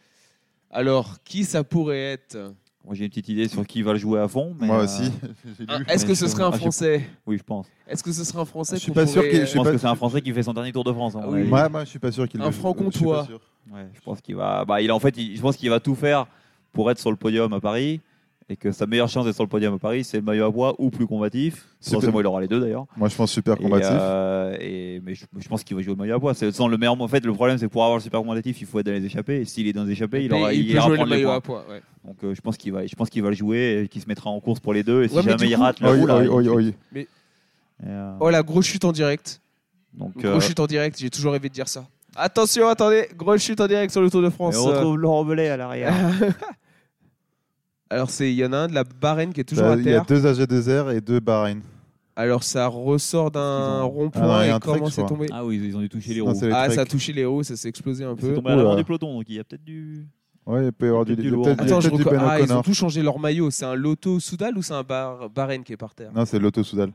[0.70, 2.36] Alors, qui ça pourrait être?
[2.84, 4.56] Moi, j'ai une petite idée sur qui va le jouer à fond.
[4.58, 5.12] Mais, Moi euh, aussi.
[5.68, 5.78] Ah.
[5.88, 7.02] Est-ce que ce serait un ah, je- Français?
[7.26, 7.66] Oui, je pense.
[7.86, 9.72] Est-ce que ce serait un Français Je suis pas sûr pourrait- Je je pense pas
[9.72, 11.12] que c'est un Français qui fait son dernier Tour de France.
[11.16, 11.42] Ah oui.
[11.48, 13.20] Ouais, moi, je suis pas sûr qu'il Un le- franc-comtois.
[13.20, 13.40] je suis pas sûr.
[13.76, 14.64] Ouais, je pense qu'il va.
[14.64, 16.26] Bah, il en fait, il- je pense qu'il va tout faire
[16.72, 18.00] pour être sur le podium à Paris
[18.48, 20.52] et que sa meilleure chance d'être sur le podium à Paris, c'est le maillot à
[20.52, 21.66] poids ou plus combatif.
[21.84, 22.86] Potentiellement, il aura les deux d'ailleurs.
[22.96, 23.88] Moi, je pense super Et, combatif.
[23.92, 26.34] euh, et- mais je, je pense qu'il va jouer le maillot à poids.
[26.34, 27.00] C'est sans le meilleur.
[27.00, 28.92] En fait, le problème, c'est que pour avoir le super combatif, il faut être dans
[28.92, 29.40] les échappées.
[29.40, 31.30] Et s'il est dans les échappées, il aura, il il peut ira jouer le maillot
[31.30, 31.64] à poids.
[31.70, 31.80] ouais.
[32.04, 34.08] Donc, euh, je pense qu'il va, je pense qu'il va le jouer et qu'il se
[34.08, 35.04] mettra en course pour les deux.
[35.04, 36.74] Et si Ouais, jamais du il coup- rate le Oui, coup, là, oui, il- oui,
[36.94, 37.00] oui.
[37.00, 37.06] et,
[37.86, 39.40] euh, Oh la grosse chute en direct.
[39.94, 41.84] donc, Grosse euh, chute en direct, j'ai toujours rêvé de dire ça.
[42.16, 44.56] Attention, attendez, grosse chute en direct sur le Tour de et France.
[44.58, 45.94] on retrouve Laurent Belay à l'arrière.
[47.92, 49.76] Alors c'est il y en a un de la Barenne qui est toujours Bah, à
[49.76, 50.06] Il y a terre.
[50.06, 51.60] deux AG2R et deux Bahreïn.
[52.16, 54.60] Alors ça ressort d'un Ils ont- rond-point Ah non, il y a et un je
[54.94, 55.08] crois.
[55.08, 56.34] tombé ah oui, ils ont dû toucher les Non, roues.
[56.38, 58.34] c'est les Ah ça a touché les roues, ça s'est explosé un C'est peu.
[58.34, 58.76] tombé à l'avant Oula.
[58.78, 60.06] du peloton, donc il y a peut-être du.
[60.44, 61.44] Ouais, il peut y avoir du, Peut-être il y du a lourd.
[61.44, 62.64] peut-être il y a Attends, je peut-être du reco- Ben ah, ils ont O'Connor.
[62.64, 63.50] tous changé leur maillot.
[63.50, 65.30] C'est un Lotto Soudal ou c'est un bar...
[65.30, 66.10] Bahreïn qui est par terre?
[66.14, 66.90] Non, c'est l'auto Soudal.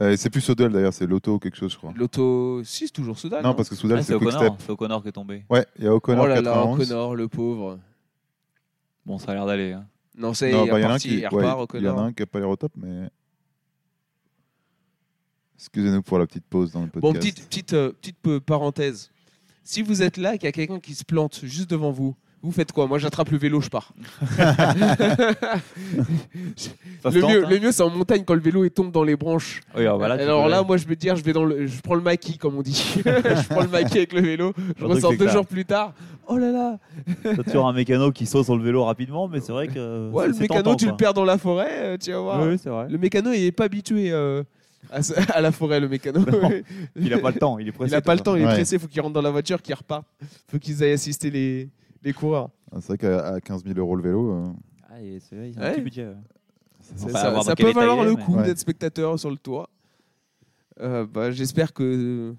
[0.00, 1.92] Euh, c'est plus Soudal d'ailleurs, c'est l'auto quelque chose, je crois.
[1.96, 3.42] Lotto, si c'est toujours Soudal.
[3.44, 4.40] Non, parce que Soudal, Ah, c'est c'est Quick Step.
[4.42, 5.44] O'Connor, c'est O'Connor qui est tombé.
[5.48, 6.88] Ouais, il y a O'Connor Oh là là, 91.
[6.88, 7.78] Connor, le pauvre.
[9.06, 9.72] Bon, ça a l'air d'aller.
[9.72, 9.86] hein.
[10.16, 11.70] Non, c'est Non, il bah, il y en a un reparti, qui, il ouais, repart,
[11.74, 13.08] il y en a un qui n'a pas l'air au top, mais.
[15.56, 17.02] Excusez-nous pour la petite pause dans le podcast.
[17.02, 19.10] Bon, petite, petite, euh, petite peu- parenthèse.
[19.64, 22.16] Si vous êtes là et qu'il y a quelqu'un qui se plante juste devant vous,
[22.42, 22.86] vous faites quoi?
[22.86, 23.92] Moi, j'attrape le vélo, je pars.
[27.02, 27.48] Ça se Le tente, mieux, hein.
[27.50, 29.60] le mieux c'est en montagne quand le vélo il tombe dans les branches.
[29.74, 31.44] Oui, alors, voilà, tu Alors peux- là, moi, je vais te dire, je vais dans
[31.44, 32.94] le, je prends le maquis comme on dit.
[33.04, 34.52] je prends le maquis avec le vélo.
[34.78, 35.94] Je ressors deux jours plus tard.
[36.28, 36.78] Oh là là
[37.22, 40.10] T'as toujours un mécano qui saute sur le vélo rapidement, mais c'est vrai que.
[40.10, 42.42] Ouais, le mécano, tentant, tu le perds dans la forêt, euh, tu vas voir.
[42.46, 42.86] Oui, c'est vrai.
[42.88, 44.42] Le mécano, il est pas habitué euh,
[44.90, 45.00] à,
[45.40, 46.20] la forêt, le mécano.
[46.20, 46.50] Non,
[46.96, 47.92] Il a pas le temps, il est pressé.
[47.92, 48.52] Il a pas le temps, il est Ouais.
[48.54, 50.04] pressé, faut qu'il rentre dans la voiture, qu'il reparte.
[50.50, 51.68] Faut qu'ils aillent assister les,
[52.02, 52.50] les coureurs.
[52.70, 54.44] Ah, C'est vrai qu'à à 15 000 euros le vélo, euh,
[54.90, 55.68] Ah, et c'est vrai, il y a Ouais.
[55.68, 56.06] un petit budget.
[56.06, 56.14] ouais.
[56.80, 58.22] Ça, Enfin, à ça- voir dans ça quel peut état valoir il est, le mais-
[58.24, 58.42] coup Ouais.
[58.44, 59.68] d'être spectateur sur le toit.
[60.80, 62.34] Euh, bah, J'espère que,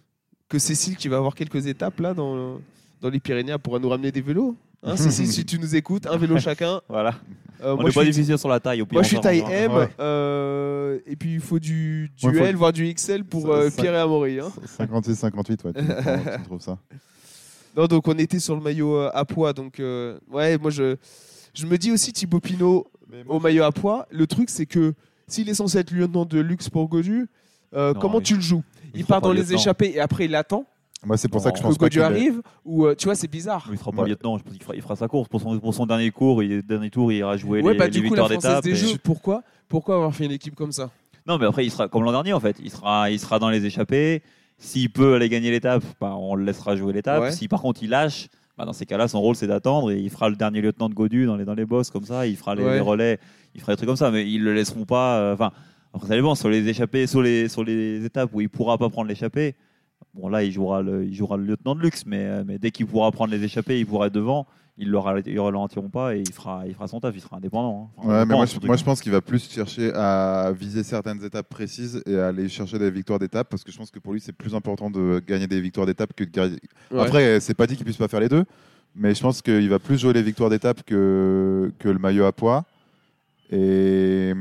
[0.49, 2.59] que Cécile, qui va avoir quelques étapes là dans,
[3.01, 4.55] dans les Pyrénées, pourra nous ramener des vélos.
[4.84, 6.82] Hein, Cécile, si tu nous écoutes, un vélo chacun.
[6.89, 7.14] Voilà.
[7.61, 8.82] Euh, On moi, n'est je pas suis, difficile sur la taille.
[8.82, 9.39] Au pire, moi, je suis taille.
[9.49, 9.72] M.
[9.72, 9.88] Ouais.
[10.01, 13.47] euh, et puis, il faut du, du Ouais, faut- L, voire du XL pour Ça-
[13.53, 14.39] euh, ça- Pierre et Amaury.
[14.41, 14.51] hein.
[14.78, 16.78] 56-58, ouais, tu, tu- tu trouves ça.
[17.76, 19.54] Non, donc on était sur le maillot euh, à poids.
[19.54, 20.96] Donc, euh, ouais, moi, je,
[21.54, 22.86] je me dis aussi Thibaut Pinot
[23.28, 24.08] au maillot à poids.
[24.12, 24.94] Le truc, c'est que
[25.28, 27.28] s'il est censé être lieutenant de luxe pour Godu,
[27.74, 28.64] euh, Non, comment il- tu le joues?
[28.94, 30.66] il part dans les échappées et après il attend?
[31.06, 33.28] Moi, c'est pour ça que je pense que pas Godu arrive ou tu vois c'est
[33.28, 33.68] bizarre.
[33.72, 34.10] Il sera pas Ouais.
[34.10, 35.28] lieutenant, je pense qu'il fera, il fera sa course.
[35.28, 37.86] Pour son, pour son dernier cours, il, dernier tour, il ira jouer ouais les, bah
[37.86, 38.66] les du coup victoires d'étape.
[38.68, 38.98] et-
[39.68, 40.92] pourquoi avoir fait une équipe comme ça?
[41.26, 42.58] Non, mais après, il sera comme l'an dernier, en fait.
[42.64, 44.22] Il sera, il sera dans les échappées.
[44.64, 47.22] S'il peut aller gagner l'étape, bah, on le laissera jouer l'étape.
[47.24, 47.32] Ouais.
[47.32, 50.09] Si par contre il lâche, bah, dans ces cas-là, son rôle c'est d'attendre et il
[50.09, 52.26] fera le dernier lieutenant de Godu dans les, dans les bosses comme ça.
[52.28, 52.76] Il fera les, Ouais.
[52.76, 53.20] les relais,
[53.55, 55.18] il fera des trucs comme ça, mais ils le laisseront pas.
[55.20, 55.51] euh, Enfin,
[55.93, 56.36] après, ça.
[56.36, 59.55] Sur les échappées, sur les, sur les étapes où il pourra pas prendre l'échappée,
[60.14, 62.72] bon là, il jouera le, il jouera le lieutenant de luxe, mais, euh, mais dès
[62.72, 64.47] qu'il pourra prendre les échappées, il pourra être devant.
[64.78, 67.14] Ils le ralentiront pas et il fera, il fera son taf.
[67.16, 67.92] Il sera indépendant.
[67.92, 67.94] hein.
[67.98, 72.02] Enfin, Ouais, mais moi, je pense qu'il va plus chercher à viser certaines étapes précises
[72.08, 74.34] et à aller chercher des victoires d'étape parce que je pense que pour lui, c'est
[74.34, 76.58] plus important de gagner des victoires d'étape que de gagner.
[76.92, 77.02] Ouais.
[77.02, 78.46] Après, c'est pas dit qu'il puisse pas faire les deux,
[78.96, 82.32] mais je pense qu'il va plus jouer les victoires d'étape que, que le maillot à
[82.32, 82.66] poids.
[83.52, 84.34] Et,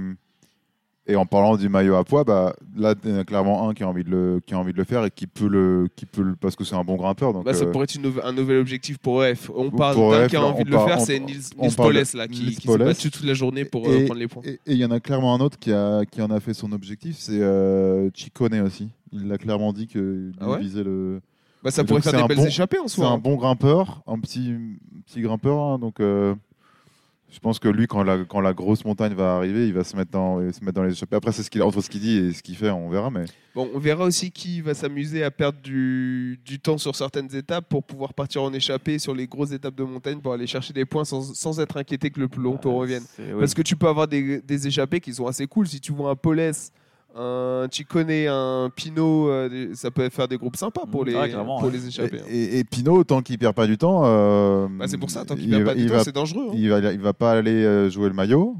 [1.07, 3.74] et en parlant du maillot à poids, bah, là, il y en a clairement un
[3.74, 5.88] qui a envie de le, qui a envie de le faire et qui peut le,
[5.96, 7.32] qui peut le, parce que c'est un bon grimpeur.
[7.32, 9.50] Donc, Bah, ça euh, pourrait être une un nouvel objectif pour EF.
[9.55, 12.28] On parle d'un EF, qui a envie de le faire, c'est Nils, Nils Poles, là,
[12.28, 14.42] qui, qui s'est battu toute la journée pour euh, prendre les points.
[14.44, 16.70] Et il y en a clairement un autre qui, a, qui en a fait son
[16.72, 18.88] objectif, c'est euh, Chicone aussi.
[19.12, 21.20] Il l'a clairement dit qu'il Ah ouais visait le.
[21.64, 23.09] Bah, ça pourrait c'est faire des belles bon- échappées en C'est soi.
[23.09, 23.18] un hein.
[23.18, 24.55] bon grimpeur, un petit,
[25.07, 25.59] petit grimpeur.
[25.61, 26.34] hein, donc euh,
[27.33, 29.97] je pense que lui, quand la, quand la grosse montagne va arriver, il va se
[29.97, 31.16] mettre dans, se mettre dans les échappées.
[31.16, 33.11] Après, c'est ce qu'il, entre ce qu'il dit et ce qu'il fait, on verra.
[33.11, 33.24] Mais
[33.55, 37.68] Bon, on verra aussi qui va s'amuser à perdre du, du temps sur certaines étapes
[37.68, 40.85] pour pouvoir partir en échappée sur les grosses étapes de montagne pour aller chercher des
[40.85, 43.03] points sans, sans être inquiété que le peloton revienne.
[43.16, 43.41] C'est- oui.
[43.41, 45.66] Parce que tu peux avoir des, des échappées qui sont assez cool.
[45.66, 46.70] Si tu vois un Paulès,
[47.14, 51.28] un Chicone, un Pinot, euh, ça peut faire des groupes sympas pour Mm, les, ouais,
[51.28, 52.20] clairement, pour les échappées.
[52.20, 52.24] hein.
[52.30, 55.34] et, et Pinot, tant qu'il perd pas du temps, euh, Bah, c'est pour ça, tant
[55.34, 56.46] qu'il il perd va- pas du il temps, va- c'est dangereux.
[56.50, 56.54] hein.
[56.54, 58.56] il va, il va pas aller euh, jouer le maillot.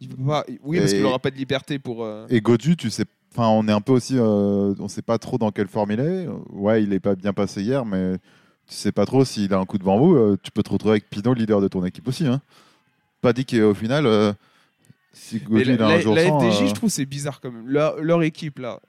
[0.00, 2.04] Il peut pas- Oui, parce qu'il n'aura pas de liberté pour.
[2.04, 5.18] euh, Et Godu, tu sais, enfin, on est un peu aussi, euh, on sait pas
[5.18, 6.26] trop dans quelle forme il est.
[6.50, 8.14] Ouais, il est pas bien passé hier, mais
[8.66, 10.14] tu sais pas trop s'il a un coup devant vous.
[10.14, 12.26] euh, tu peux te retrouver avec Pinot, leader de ton équipe aussi.
[12.26, 12.40] Hein.
[13.20, 14.32] Pas dit qu'au final, euh,
[15.12, 17.66] si a la, un jour la sans, FDJ, euh, je trouve, c'est bizarre quand même.
[17.66, 18.80] Leur, leur équipe, là,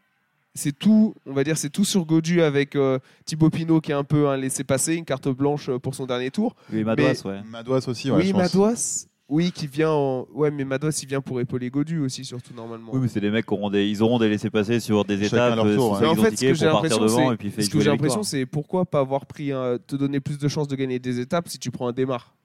[0.53, 3.95] c'est tout, on va dire, c'est tout sur Godu avec euh, Thibaut Pinot qui est
[3.95, 6.55] un peu un laissé-passer, une carte blanche euh, pour son dernier tour.
[6.71, 7.41] Oui, Madouas, Mais- ouais.
[7.49, 8.11] Madouas aussi.
[8.11, 8.41] Ouais, oui, je pense.
[8.41, 9.05] Madouas.
[9.33, 10.27] Oui, qui vient en...
[10.33, 12.91] Ouais, mais Madouas, il vient pour épauler Godu aussi, surtout normalement.
[12.93, 15.53] Oui, mais c'est des mecs qui auront des, ils auront des laissés-passer sur des Chacun
[15.53, 15.97] étapes, leur tour.
[16.01, 17.67] Mais en fait, ce que j'ai pour partir l'impression, devant c'est- et puis fait Ce
[17.69, 18.25] que jouer j'ai les l'impression, victoires.
[18.41, 21.47] c'est pourquoi pas avoir pris un- te donner plus de chances de gagner des étapes
[21.47, 22.35] si tu prends un démarre.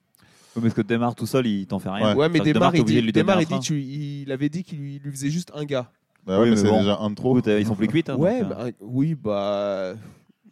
[0.57, 2.09] Oui, mais ce que Démarre tout seul, il t'en fait rien.
[2.13, 2.15] Ouais.
[2.15, 4.33] Ouais, mais Parce démarre, il, dit, de lui donner Démarre, un il, dit, tu- il
[4.33, 5.91] avait dit qu'il lui, faisait juste un gars.
[6.27, 6.79] Bah ouais, Oui, mais mais c'est bon.
[6.81, 7.33] déjà un de trop.
[7.37, 8.09] Écoute, euh, ils sont plus cuites.
[8.11, 9.95] hein, ouais, donc, euh, bah, oui, bah.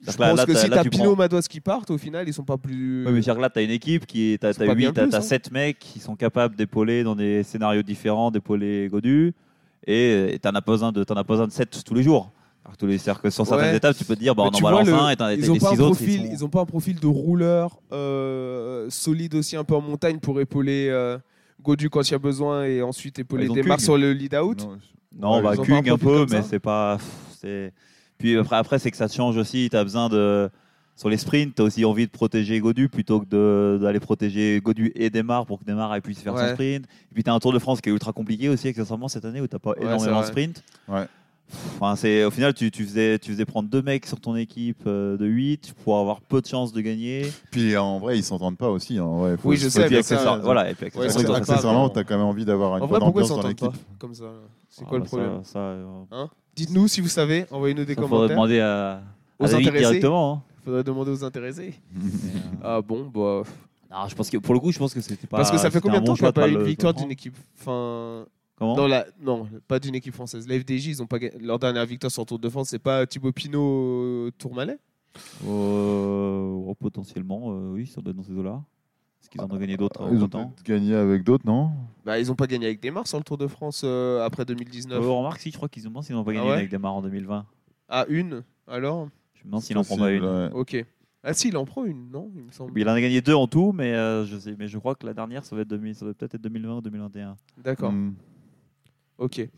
[0.03, 1.97] Je là- pense là, que t'as- si t'as tu Pinot prends- Madouas qui partent, au
[1.99, 3.07] final, ils sont pas plus.
[3.07, 4.39] Ouais, mais c'est-à-dire que là, tu as une équipe qui est.
[4.39, 5.21] Tu C'est pas as, bien 8, plus, tu hein.
[5.23, 9.33] 7 mecs qui sont capables d'épauler dans des scénarios différents, d'épauler Godu.
[9.87, 11.05] Et t'en as pas besoin de
[11.53, 12.31] 7 tous les jours.
[12.65, 13.77] Alors, tous les, c'est-à-dire que sur certaines Ouais.
[13.77, 15.17] étapes, tu peux te dire, bah, Mais on en tu vois, balance le- un et
[15.17, 15.97] t'en as ils les ont pas un 6 autres.
[15.97, 19.75] profil, ils ils sont- ont pas un profil de rouleur euh, solide aussi un peu
[19.75, 21.19] en montagne pour épauler euh,
[21.63, 23.85] Godu quand il y a besoin et ensuite épauler Ils ont Démarre Kung.
[23.85, 24.63] sur le lead out.
[24.63, 24.79] Non,
[25.17, 26.49] Non, Ouais, bah, ils ont pas Kung un profil peu, comme mais ça.
[26.49, 26.97] c'est pas.
[26.97, 27.07] pff,
[27.41, 27.73] c'est-
[28.19, 29.69] Puis après, après c'est que ça te change aussi.
[29.71, 30.49] Tu as besoin de.
[30.97, 34.61] Sur les sprints, tu as aussi envie de protéger Godu plutôt que de- d'aller protéger
[34.63, 36.49] Godu et Démarre pour que Démarre puisse faire Ouais.
[36.49, 36.85] son sprint.
[37.11, 39.25] Et puis tu as un Tour de France qui est ultra compliqué aussi, accessoirement, cette
[39.25, 40.63] année où tu pas Ouais, énormément de c'est sprints.
[40.89, 41.07] Ouais.
[41.77, 44.83] Enfin, c'est, au final, tu, tu faisais, tu faisais prendre deux mecs sur ton équipe
[44.87, 47.31] euh, de 8 pour avoir peu de chances de gagner.
[47.51, 48.99] Puis en vrai, ils s'entendent pas aussi.
[48.99, 49.05] hein.
[49.07, 51.89] Ouais, faut- Oui, je faut sais, que ça, voilà, et puis Ouais, accessoirement, ça, Accessoirement,
[51.91, 53.71] t'as quand même envie d'avoir une En vrai, bonne ambiance dans l'équipe.
[53.99, 54.25] comme ça?
[54.69, 55.41] C'est Ah, quoi le problème?
[55.45, 56.27] ça, ça, euh,
[56.57, 58.37] Dites-nous si vous savez, envoyez-nous des ça, faudrait commentaires.
[58.37, 59.03] demander à,
[59.39, 59.71] Aux à intéressés.
[59.87, 60.33] directement.
[60.35, 60.43] hein.
[60.65, 61.75] Faudrait demander aux intéressés.
[62.63, 63.43] Ah bon, bah.
[63.91, 65.37] non, je pense que pour le coup, je pense que c'était pas.
[65.37, 67.11] Parce que ça fait combien de temps qu'il n'y a pas eu une victoire d'une
[67.11, 67.37] équipe?
[67.61, 68.25] Enfin.
[68.65, 69.07] Comment Non, la...
[69.21, 70.49] non, pas d'une équipe française.
[70.49, 73.07] La FDJ, ils ont pas gagné- leur dernière victoire sur Tour de France, c'est pas
[73.07, 73.61] Thibaut Pinot
[74.03, 74.79] euh, Tourmalet?
[75.47, 78.63] Euh, oh, potentiellement, euh, oui, ça doit être dans ces eaux-là.
[79.21, 81.71] Est-ce qu'ils en ont gagné d'autres Ils ont peut-être gagné avec d'autres, non?
[82.05, 85.03] Bah, ils ont pas gagné avec Desmar sur le Tour de France euh, après 2019.
[85.03, 86.95] euh, Remarque, si, je crois qu'ils ont s'ils n'ont pas gagné Ah ouais avec Démarre
[86.95, 87.47] en 2020.
[87.89, 89.09] Ah, une Alors?
[89.35, 90.25] Je me demande s'ils n'en prend pas une.
[90.25, 90.51] ouais.
[90.53, 90.85] Ok.
[91.23, 92.79] Ah si, il en prend une, non Il me semble.
[92.79, 95.07] Il en a gagné deux en tout, mais, euh, je, sais, mais je crois que
[95.07, 97.37] la dernière, ça va, être 2000 ça va peut-être être 2020 ou 2021.
[97.63, 97.93] D'accord.
[97.93, 98.15] Hmm.
[99.19, 99.49] Ok.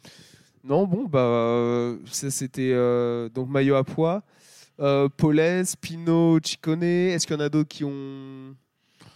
[0.64, 4.22] Non, bon, bah, euh, ça c'était euh, donc maillot à poids.
[4.80, 6.82] Euh, Paulès, Pinot, Ciccone.
[6.82, 8.54] Est-ce qu'il y en a d'autres qui ont.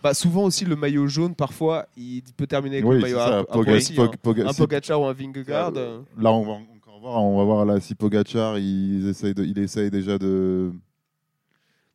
[0.02, 3.38] Bah, souvent aussi, le maillot jaune, parfois, il peut terminer avec Oui, le maillot ça.
[3.40, 4.46] à, à aussi, Pog- hein.
[4.46, 5.72] Un si- Pogacar ou un Vingegaard.
[5.76, 7.22] Euh, Là, on va encore voir.
[7.22, 10.72] On va voir là si Pogacar, il essaye, de, il essaye déjà de,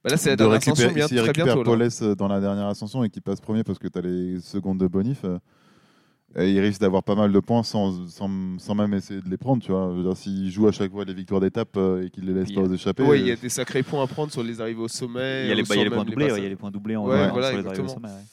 [0.04, 1.64] Bah, là, c'est la de dernière ascension, récupérer, bien, s'il très récupère bientôt.
[1.64, 4.78] Paulès dans la dernière ascension et qu'il passe premier parce que tu as les secondes
[4.80, 5.26] de bonif,
[6.38, 8.30] et il risque d'avoir pas mal de points sans, sans,
[8.60, 9.62] sans même essayer de les prendre.
[9.64, 9.94] Tu vois.
[10.16, 12.74] S'il joue à chaque fois les victoires d'étape euh, et qu'il les laisse pas aux
[12.74, 14.88] échappées, Oui, il y a euh, des sacrés points à prendre sur les arrivées au
[14.88, 15.44] sommet.
[15.46, 16.72] Il y a les, bah, y a points doublés, ouais, il y a les points
[16.72, 18.24] doublés en Ouais, en- voilà, sur les arrivées au sommet, ouais.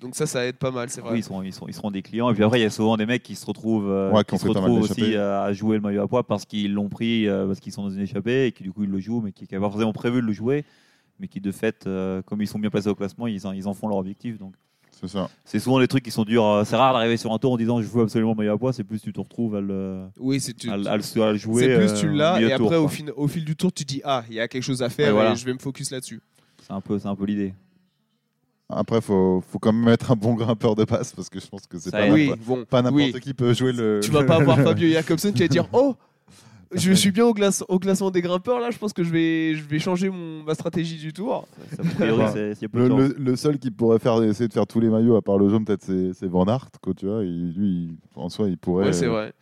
[0.00, 1.12] Donc ça, ça aide pas mal, c'est vrai.
[1.12, 2.28] Oui, ils, sont, ils, sont, ils seront des clients.
[2.28, 4.36] Et puis après, il y a souvent des mecs qui se retrouvent, euh, Ouais, qui
[4.36, 7.46] se retrouvent aussi euh, à jouer le maillot à poids parce qu'ils l'ont pris, euh,
[7.46, 9.44] parce qu'ils sont dans une échappée et qui du coup ils le jouent, mais qui
[9.44, 10.64] n'avaient pas forcément prévu de le jouer,
[11.20, 13.66] mais qui de fait, euh, comme ils sont bien placés au classement, ils en, ils
[13.68, 14.36] en font leur objectif.
[14.36, 14.54] Donc
[15.00, 15.28] c'est ça.
[15.44, 16.44] c'est souvent des trucs qui sont durs.
[16.44, 18.72] euh, C'est rare d'arriver sur un tour en disant je veux absolument maillot à poids,
[18.72, 21.32] c'est plus tu te retrouves à le, Oui, c'est tu- à, le- à le- à
[21.32, 21.62] le jouer.
[21.64, 22.90] c'est plus euh, tu au l'as et tour, après au, quoi.
[22.90, 25.12] fin- au fil du tour tu dis ah il y a quelque chose à faire
[25.12, 25.32] voilà.
[25.32, 26.20] et je vais me focus là-dessus.
[26.62, 27.52] C'est un peu, c'est un peu l'idée.
[28.70, 31.66] Après, faut, faut quand même être un bon grimpeur de passe parce que je pense
[31.66, 32.08] que c'est pas.
[32.10, 33.20] Oui, n'importe- bon, pas n'importe oui.
[33.20, 34.00] qui peut jouer le.
[34.02, 35.94] Tu vas pas avoir Fabio Jacobsen qui va dire oh
[36.74, 39.54] je suis bien au, glace- au classement des grimpeurs là je pense que je vais
[39.54, 41.46] je vais changer mon, ma stratégie du tour.
[41.76, 42.24] Ça, priori,
[43.18, 45.64] Le, seul qui pourrait faire, essayer de faire tous les maillots, à part le jaune,
[45.64, 47.24] peut-être c'est Van Aert, quoi, tu vois.
[47.24, 48.86] Il- lui, il- en soi, il pourrait.
[48.86, 49.32] Ouais, c'est vrai.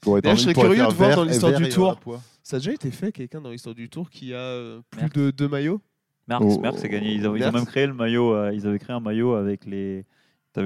[0.00, 1.98] pourrait être je serais curieux de voir dans l'histoire du tour.
[2.42, 5.30] Ça a déjà été fait quelqu'un dans l'histoire du tour qui a euh, plus de
[5.30, 5.80] deux maillots?
[6.28, 7.14] Merckx, Oh, Merckx a gagné.
[7.14, 8.32] Ils, ont, ils ont même créé le maillot.
[8.34, 10.04] euh, ils avaient créé un maillot avec les.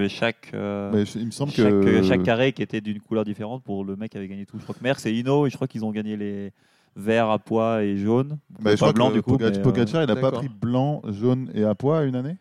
[0.08, 0.50] Chaque.
[0.54, 1.86] euh, Mais il me semble chaque, que.
[1.86, 4.58] euh, chaque carré qui était d'une couleur différente pour le mec qui avait gagné tout.
[4.58, 6.52] Je crois que Merckx et Hino, et je crois qu'ils ont gagné les
[6.96, 8.38] verts à pois et jaunes.
[8.50, 9.36] Bah, je pas crois blanc que du coup.
[9.36, 12.36] Pogac- mais, euh, Pogacar, il n'a pas pris blanc, jaune et à poids une année?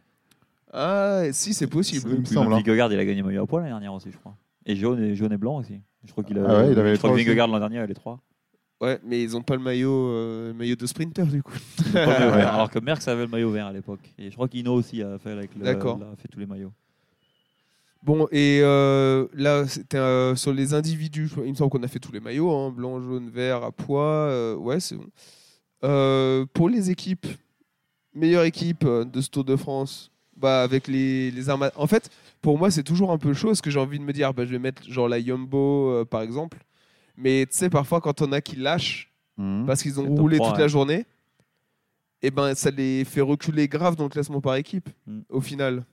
[0.73, 2.09] Ah si c'est possible.
[2.13, 2.53] Il me semble.
[2.53, 2.57] hein.
[2.65, 4.35] Vingegaard, il a gagné maillot à pois l'année dernière aussi, je crois.
[4.65, 5.79] Et jaune et jaune et blanc aussi.
[6.03, 6.43] Je crois qu'il a.
[6.47, 7.23] Ah ouais, il avait les je crois trois que.
[7.25, 8.19] Vingegaard l'an dernier avait les trois.
[8.81, 11.53] Ouais mais ils ont pas le maillot euh, maillot de sprinter du coup.
[11.95, 14.01] Alors que Merckx avait le maillot vert à l'époque.
[14.17, 15.63] Et je crois qu'Hino aussi a fait avec le.
[15.63, 15.97] D'accord.
[16.01, 16.73] a fait tous les maillots.
[18.05, 21.29] Bon, et euh, là, c'était euh, sur les individus.
[21.43, 24.03] Il me semble qu'on a fait tous les maillots hein, blanc, jaune, vert, à poids.
[24.29, 25.07] euh, ouais, c'est bon.
[25.83, 27.25] Euh, pour les équipes,
[28.13, 31.69] meilleure équipe de ce Tour de France, bah, avec les, les armes.
[31.75, 32.09] En fait,
[32.41, 34.45] pour moi, c'est toujours un peu chaud parce que j'ai envie de me dire, bah,
[34.45, 36.59] je vais mettre genre la Yumbo euh, par exemple.
[37.17, 39.65] Mais tu sais, parfois, quand on a qui lâchent Mhm.
[39.65, 40.61] parce qu'ils ont roulé 3, toute ouais.
[40.61, 41.05] la journée,
[42.21, 45.19] et ben ça les fait reculer grave dans le classement par équipe Mm.
[45.29, 45.83] au final.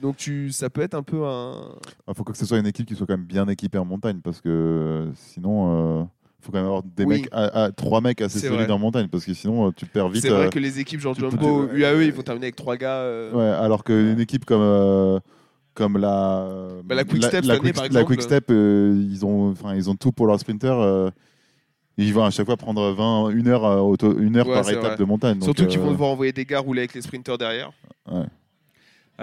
[0.00, 1.70] Donc tu, ça peut être un peu un.
[2.06, 4.20] Il faut que ce soit une équipe qui soit quand même bien équipée en montagne
[4.22, 6.02] parce que euh, sinon,
[6.40, 7.22] il faut quand même avoir des Oui.
[7.22, 8.70] mecs, à- à- trois mecs assez solides vrai.
[8.70, 10.22] en montagne parce que sinon, euh, tu perds vite.
[10.22, 12.76] C'est vrai euh, que les équipes genre peux Jumbo, UAE, ils vont terminer avec trois
[12.76, 12.98] gars.
[13.00, 15.18] euh, Ouais, alors qu'une équipe comme, euh,
[15.74, 16.48] comme la,
[16.84, 18.04] Bah, la Quick Step la, année, Quick- par la.
[18.04, 20.72] Quick Step, euh, ils, ont, ils ont tout pour leur sprinter.
[20.80, 21.10] euh,
[22.00, 24.70] ils vont à chaque fois prendre 20, une heure, euh, auto- une heure Ouais, par
[24.70, 24.96] étape vrai.
[24.96, 25.40] de montagne.
[25.42, 27.72] Surtout qu'ils euh, vont devoir envoyer des gars rouler avec les sprinters derrière.
[28.08, 28.22] Ouais,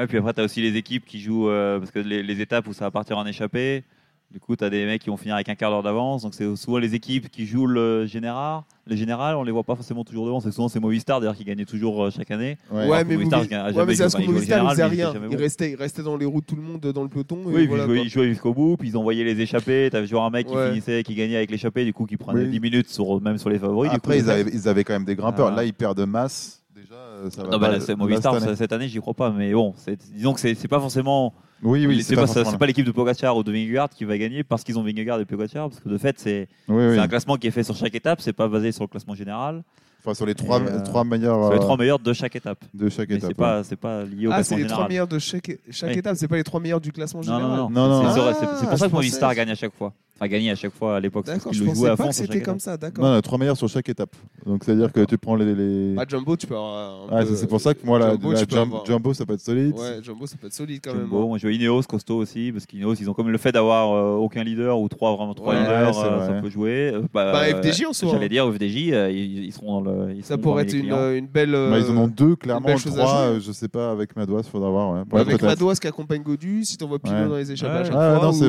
[0.08, 2.68] puis après, tu as aussi les équipes qui jouent, euh, parce que les, les étapes
[2.68, 3.84] où ça va partir en échappée,
[4.32, 6.24] du coup, tu as des mecs qui vont finir avec un quart d'heure d'avance.
[6.24, 8.64] Donc, c'est souvent les équipes qui jouent le général.
[8.88, 10.40] Les générales, on les voit pas forcément toujours devant.
[10.42, 12.58] C'est souvent c'est Movistar, d'ailleurs, qui gagnait toujours euh, chaque année.
[12.72, 12.88] ouais.
[12.90, 15.14] Ouais, mais, Movistar, Movi- il gagne- ouais, mais c'est parce que Movistar, ils faisaient rien.
[15.14, 15.38] Ils bon.
[15.38, 17.38] restaient, ils restaient dans les roues de tout le monde dans le peloton.
[17.44, 19.88] et Oui, puis voilà, ils jouaient, jusqu'au bout, puis ils envoyaient les échappées.
[19.92, 20.70] Tu avais toujours un mec qui Ouais.
[20.70, 22.50] finissait, qui gagnait avec l'échappée, du coup, qui prenait Oui.
[22.50, 23.92] 10 minutes, sur, même sur les favoris.
[23.92, 25.52] du Après, coup, ils avaient, ils avaient quand même des grimpeurs.
[25.54, 25.56] Ah.
[25.56, 26.65] Là, ils perdent de masse.
[26.76, 28.56] Déjà, euh, ça va Non, pas- bah, là, c'est Movistar, cette année.
[28.58, 29.32] cette année, j'y crois pas.
[29.32, 31.34] Mais bon, c'est- disons que c'est c'est pas forcément.
[31.64, 34.18] Oui, oui, c'est pas, forcément c'est pas l'équipe de Pogacar ou de Vingegaard qui va
[34.18, 35.70] gagner parce qu'ils ont Vingegaard et Pogacar.
[35.70, 36.96] Parce que de fait, c'est Oui, oui.
[36.96, 39.16] c'est un classement qui est fait sur chaque étape, c'est pas basé sur le classement
[39.16, 39.64] général.
[40.04, 42.64] Enfin, sur les trois, euh, trois meilleurs C'est les euh, trois meilleurs de chaque étape.
[42.74, 43.30] de chaque étape.
[43.30, 44.90] c'est pas, c'est pas lié au Ah, c'est classement les trois général.
[44.90, 45.98] meilleurs de chaque, chaque Oui.
[45.98, 47.58] étape, c'est pas les trois meilleurs du classement Non, général.
[47.58, 47.70] non, non.
[47.70, 48.14] Non, non.
[48.14, 49.94] C'est- c'est- Ah, c'est- C'est pour ça que Movistar gagne à chaque fois.
[50.18, 51.26] Enfin, gagné à chaque fois à l'époque.
[51.26, 53.04] parce D'accord, je le jouaient à pensais fond pas que c'était comme ça, Non, d'accord.
[53.04, 54.16] non, trois meilleurs sur chaque étape.
[54.46, 55.54] Donc, c'est-à-dire que tu prends les.
[55.54, 55.94] les...
[55.98, 57.04] Ah, Jumbo, tu peux avoir.
[57.04, 59.14] un Ah, peu- c'est pour ça que moi, Jumbo, la tu peux Jum- avoir- Jumbo,
[59.14, 59.74] ça peut être solide.
[59.78, 61.02] Ouais, Jumbo, ça peut être solide quand même.
[61.02, 61.28] Jumbo, hein.
[61.28, 64.16] moi je vois Ineos, costaud aussi, parce qu'Ineos, ils ont comme le fait d'avoir euh,
[64.16, 66.28] aucun leader ou trois vraiment trois Ouais, leaders, euh, vrai.
[66.28, 66.92] ça peut jouer.
[66.94, 68.10] Euh, bah, Bah, euh, FDJ en soi.
[68.14, 68.30] J'allais hein.
[68.30, 70.14] dire FDJ, euh, ils, ils seront dans le.
[70.16, 71.52] ils Ça pourrait être une, euh, belle.
[71.52, 72.74] Bah, ils en ont euh, deux, clairement.
[72.78, 75.04] Trois, euh, je sais pas, avec Madouas, faudra voir.
[75.14, 75.42] Avec.
[75.42, 77.52] Madouas qui accompagne Godu, si t'envoies Pinot dans les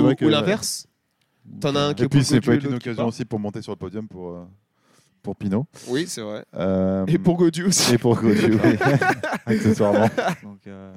[0.00, 0.86] vrai que- ou l'inverse.
[1.61, 3.38] T'en as un qui Et puis, c'est Godu peut et être une occasion aussi pour
[3.38, 4.44] monter sur le podium pour, euh,
[5.22, 5.66] pour Pinot.
[5.88, 6.44] Oui, c'est vrai.
[6.55, 7.94] Euh, Et pour Godu aussi.
[7.94, 8.76] et pour Godu, oui.
[9.47, 10.09] accessoirement.
[10.42, 10.92] Donc, euh,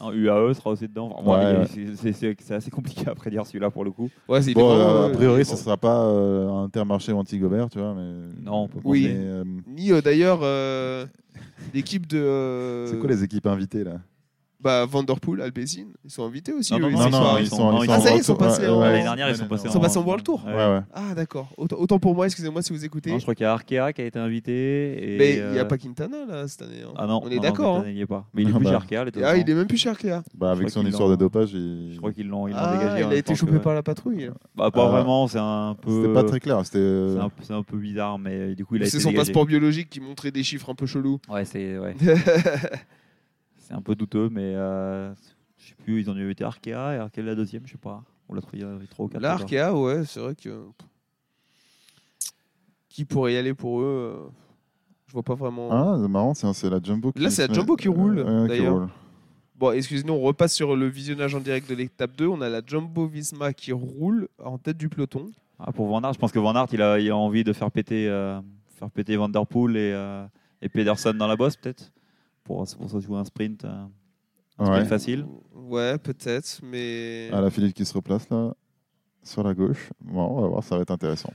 [0.00, 1.10] un UAE sera aussi dedans.
[1.14, 2.12] Enfin, moi, Ouais, il- ouais.
[2.12, 4.10] c'est- assez compliqué à prédire celui-là pour le coup.
[4.28, 5.58] Ouais, Bon, euh, a priori, ça bon.
[5.58, 7.94] sera pas euh, un Intermarché ou Antigobert, tu vois.
[7.94, 8.12] Mais...
[8.44, 9.06] Non, on peut Oui.
[9.10, 11.06] Euh, Ni euh, d'ailleurs, euh,
[11.74, 12.18] L'équipe de.
[12.18, 14.00] euh, C'est quoi les équipes invitées là?
[14.66, 16.72] Bah, Vanderpool, Albezin, ils sont invités aussi.
[16.72, 17.46] Non, eux, non, ils non, sont ils sont- pas- ils
[17.86, 19.68] sont- Ah, ça y est, ils sont passés en- ouais, L'année dernière, ils sont passés
[19.68, 20.80] Ils sont passés en World Tour Ouais, ouais.
[20.92, 21.48] Ah, d'accord.
[21.56, 23.10] Autant, autant pour moi, excusez-moi si vous écoutez.
[23.12, 24.52] Non, je crois qu'il y a Arkea qui a été invité.
[25.14, 26.82] Et, Mais il n'y a euh, pas Quintana là cette année.
[26.84, 26.92] hein.
[26.96, 27.76] Ah non, On est d'accord.
[27.76, 28.26] Quintana, il y est pas.
[28.34, 28.70] Mais il est Ah plus bah.
[28.70, 30.22] chez Arkea, les Ah, il est même plus cher que là.
[30.34, 31.92] Bah, avec son histoire de dopage, il...
[31.92, 32.94] Je crois qu'ils l'ont Ah, dégagé.
[32.94, 34.30] en il a même été chopé par la patrouille.
[34.56, 34.90] Bah, pas Ah.
[34.90, 36.02] vraiment, c'est un peu.
[36.02, 36.60] c'était pas très clair.
[36.64, 36.78] C'était.
[36.78, 39.26] C'est un, c'est peu bizarre, mais du coup, il a C'est été son dégagé.
[39.26, 41.20] passeport biologique qui montrait des chiffres un peu chelous.
[41.30, 41.76] Ouais, c'est.
[43.66, 45.12] c'est un peu douteux, mais euh,
[45.58, 48.04] je sais plus, ils ont dû été Arkea et Arkea la deuxième, je sais pas.
[48.28, 50.66] On l'a trouvé il y a 3 ou 4 Là, Arkea, ouais, c'est vrai que.
[52.88, 54.28] Qui pourrait y aller pour eux euh,
[55.06, 55.68] Je vois pas vraiment.
[55.70, 58.74] Ah, c'est marrant, c'est c'est la Jumbo qui Là, c'est la Jumbo qui roule, d'ailleurs.
[58.74, 58.88] roule.
[59.56, 62.26] Bon, excusez-nous, on repasse sur le visionnage en direct de l'étape 2.
[62.26, 65.30] On a la Jumbo Visma qui roule en tête du peloton.
[65.58, 67.52] Ah, pour Van Aert, je pense que Van Aert, il a, il a envie de
[67.52, 68.38] faire péter, euh,
[68.78, 70.24] faire péter Van Der Poel et, euh,
[70.60, 71.90] et Pedersen dans la bosse, peut-être.
[72.46, 73.68] Pour, pour se jouer un sprint, euh,
[74.58, 74.88] un sprint Ouais.
[74.88, 75.26] facile.
[75.54, 77.28] Ouais, peut-être, mais.
[77.32, 78.54] Ah, la Philippe qui se replace là,
[79.22, 79.90] sur la gauche.
[80.00, 81.32] Bon, on va voir, ça va être intéressant.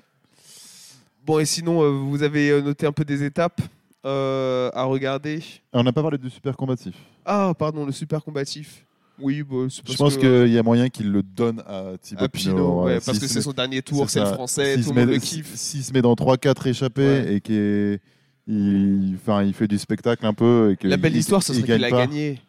[1.25, 3.61] Bon, et sinon, euh, vous avez euh, noté un peu des étapes
[4.05, 5.43] euh, à regarder?
[5.73, 6.95] Ah, On n'a pas parlé du super combatif.
[7.25, 8.85] Ah, pardon, le super combatif.
[9.19, 12.29] Oui, bah, Je pense que- qu'il y a moyen qu'il le donne à Thibaut à
[12.29, 14.33] Pinot, ouais, ouais, parce que c'est son dernier tour, c'est le ça.
[14.33, 15.55] français, tout le monde met- le si- kiffe.
[15.55, 17.33] S'il se met dans 3-4 échappés Ouais.
[17.35, 17.99] et qu'il
[18.47, 20.71] il, enfin, il fait du spectacle un peu.
[20.71, 22.41] Et que La belle il- histoire, ce serait qu'il a pas, gagné.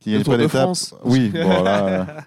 [0.00, 0.48] qu'il le Tour pas de.
[0.48, 0.94] France.
[1.04, 2.24] Oui, bon là,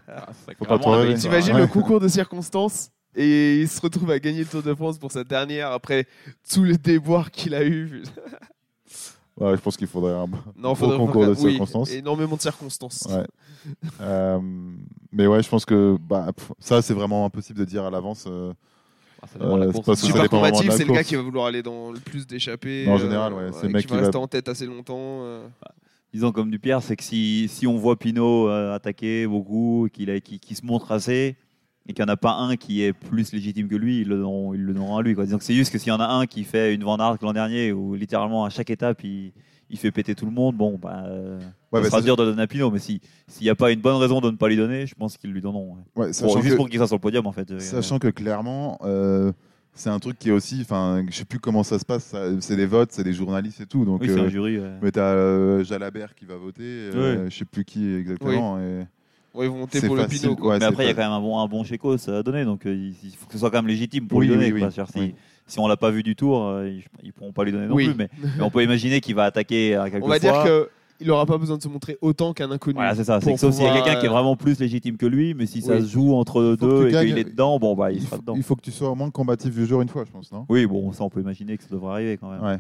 [0.58, 1.16] Faut pas trop rêver.
[1.16, 1.62] T'imagines Ouais.
[1.62, 5.12] le concours de circonstances et il se retrouve à gagner le Tour de France pour
[5.12, 6.08] sa dernière après
[6.52, 8.04] tous les déboires qu'il a eu.
[9.40, 11.92] ouais, je pense qu'il faudrait un, Non, faudrait concours de oui, circonstances.
[11.92, 13.08] énormément de circonstances.
[13.10, 13.26] Ouais.
[14.02, 14.40] Euh,
[15.12, 16.28] mais ouais, je pense que bah,
[16.60, 18.26] ça, c'est vraiment impossible de dire à l'avance.
[18.28, 18.71] euh, Ah,
[19.28, 19.96] ça dépend de la Euh, course, hein.
[19.96, 22.88] Super combatif, la c'est le gars qui va vouloir aller dans le plus d'échappées.
[22.88, 24.96] En général, ouais, c'est le mec qui qui va va- rester en tête assez longtemps.
[25.24, 25.46] euh.
[26.14, 30.08] Disons comme du Pierre, c'est que si, si on voit Pinot euh, attaquer beaucoup, qu'il
[30.10, 31.36] se montre assez,
[31.88, 34.18] et qu'il n'y en a pas un qui est plus légitime que lui, ils le
[34.18, 35.16] donneront, ils le donneront à lui.
[35.16, 35.24] Quoi.
[35.26, 37.18] Disons que c'est juste que s'il y en a un qui fait une Van Aert
[37.22, 39.32] l'an dernier, où littéralement à chaque étape, il,
[39.72, 41.40] il fait péter tout le monde, bon, bah, euh,
[41.72, 42.70] Ouais, ça bah, sera dur de donner à Pinot.
[42.70, 44.94] Mais si- s'il n'y a pas une bonne raison de ne pas lui donner, je
[44.96, 45.76] pense qu'ils lui donneront.
[45.96, 46.06] ouais.
[46.08, 47.50] ouais, Pour- juste que, pour qu'il soit sur le podium, en fait.
[47.52, 49.32] euh, sachant que clairement, euh,
[49.74, 50.60] c'est un truc qui est aussi.
[50.62, 52.04] Enfin, je sais plus comment ça se passe.
[52.04, 53.86] ça- C'est des votes, c'est des journalistes et tout.
[53.86, 54.60] Donc, oui, c'est euh, un jury.
[54.60, 54.70] ouais.
[54.82, 56.62] mais t'as euh, Jalabert qui va voter.
[56.64, 58.60] euh, Je sais plus qui exactement.
[58.60, 58.86] et
[59.34, 60.36] Ouais, ils vont monter pour le facile, Pinot.
[60.36, 60.50] quoi.
[60.50, 62.44] ouais, mais après, il y a quand même un bon, un bon chécos à donner,
[62.44, 64.52] donc euh, il il faut que ce soit quand même légitime pour Oui, lui donner.
[64.52, 64.70] oui, quoi.
[64.98, 65.16] oui.
[65.52, 67.76] Si, on l'a pas vu du tour, euh, ils, ils pourront pas lui donner non
[67.76, 67.88] Oui.
[67.90, 67.96] plus.
[67.98, 70.68] Mais, mais on peut imaginer qu'il va attaquer à quelques On va dire fois.
[71.00, 72.76] qu'il n'aura pas besoin de se montrer autant qu'un inconnu.
[72.76, 73.20] Voilà, c'est ça.
[73.22, 75.34] C'est que sauf s'il y a quelqu'un qui est euh, vraiment plus légitime que lui,
[75.34, 75.82] mais si ça Oui.
[75.82, 78.16] se joue entre faut que deux et qu'il est dedans, bon bah il, il, sera
[78.16, 78.34] faut, dedans.
[78.38, 80.46] il faut que tu sois au moins combatif du jour une fois, je pense, non?
[80.50, 82.42] Oui, bon, ça on peut imaginer que ça devrait arriver quand même.
[82.42, 82.58] Ouais.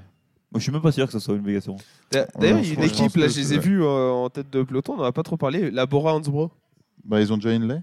[0.53, 1.77] Moi, je suis même pas sûr que ce soit une obligation.
[2.11, 4.29] D'a- D'ailleurs, il y a une équipe, là, que je les ai vus euh, en
[4.29, 5.71] tête de peloton, on n'en a pas trop parlé.
[5.71, 6.51] La Bora Hansbro.
[7.05, 7.81] Bah, ils ont déjà une lait.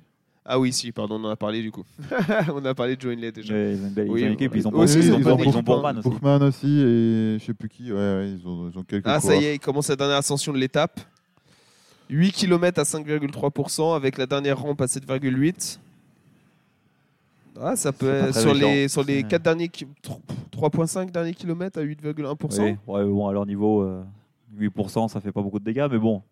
[0.51, 1.85] Ah oui, si, pardon, on en a parlé du coup.
[2.55, 3.53] on a parlé de Joe Inley déjà.
[3.53, 4.59] Ouais, ils ont ils Oui, une équipe, ouais.
[4.59, 6.09] ils ont aussi, ils ils ont ils Bourman aussi.
[6.09, 7.93] Bookman aussi et je sais plus qui.
[7.93, 10.17] Ouais, ouais, ils, ont, ils ont quelques Ah, ça y est, il commence la dernière
[10.17, 11.01] ascension de l'étape.
[12.09, 15.79] 8 km à 5,3% avec la dernière rampe à 7,8%.
[17.61, 19.87] Ah, ça peut être sur les, sur les C'est- 4 derniers, ki-
[20.53, 22.63] 3,5 derniers kilomètres à 8,1%.
[22.63, 24.03] Oui, ouais, bon, à leur niveau, euh,
[24.59, 26.23] 8%, ça fait pas beaucoup de dégâts, mais bon.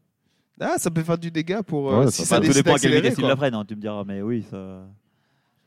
[0.60, 2.74] Ah, ça peut faire du dégât pour euh, Ouais, si ça ça Enfin, tout dépend
[2.74, 4.82] à quelle vitesse ils la prennent, hein, tu me diras, mais oui, ça,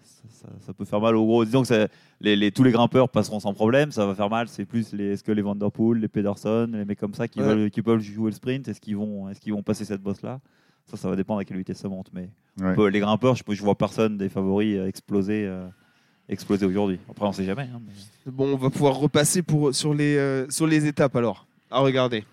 [0.03, 1.45] ça, ça- ça peut faire mal au gros.
[1.45, 1.87] Disons que
[2.21, 4.47] les, les- tous les grimpeurs passeront sans problème, ça va faire mal.
[4.47, 7.45] C'est plus les, est-ce que les Vanderpool, les Pedersen, les mecs comme ça qui, Ouais.
[7.45, 10.39] veulent, qui peuvent jouer le sprint, est-ce qu'ils vont, est qu'ils vont passer cette bosse-là?
[10.89, 12.07] Ça, ça va dépendre à quelle vitesse ça monte.
[12.13, 12.29] Mais
[12.59, 12.71] Ouais.
[12.71, 15.67] on peut- les grimpeurs, je, je vois personne des favoris euh, exploser, euh,
[16.27, 16.99] exploser aujourd'hui.
[17.11, 17.69] Après, on sait jamais.
[17.71, 21.45] hein, mais- Bon, on va pouvoir repasser pour, sur, les, euh, sur les étapes alors.
[21.69, 22.25] À regarder.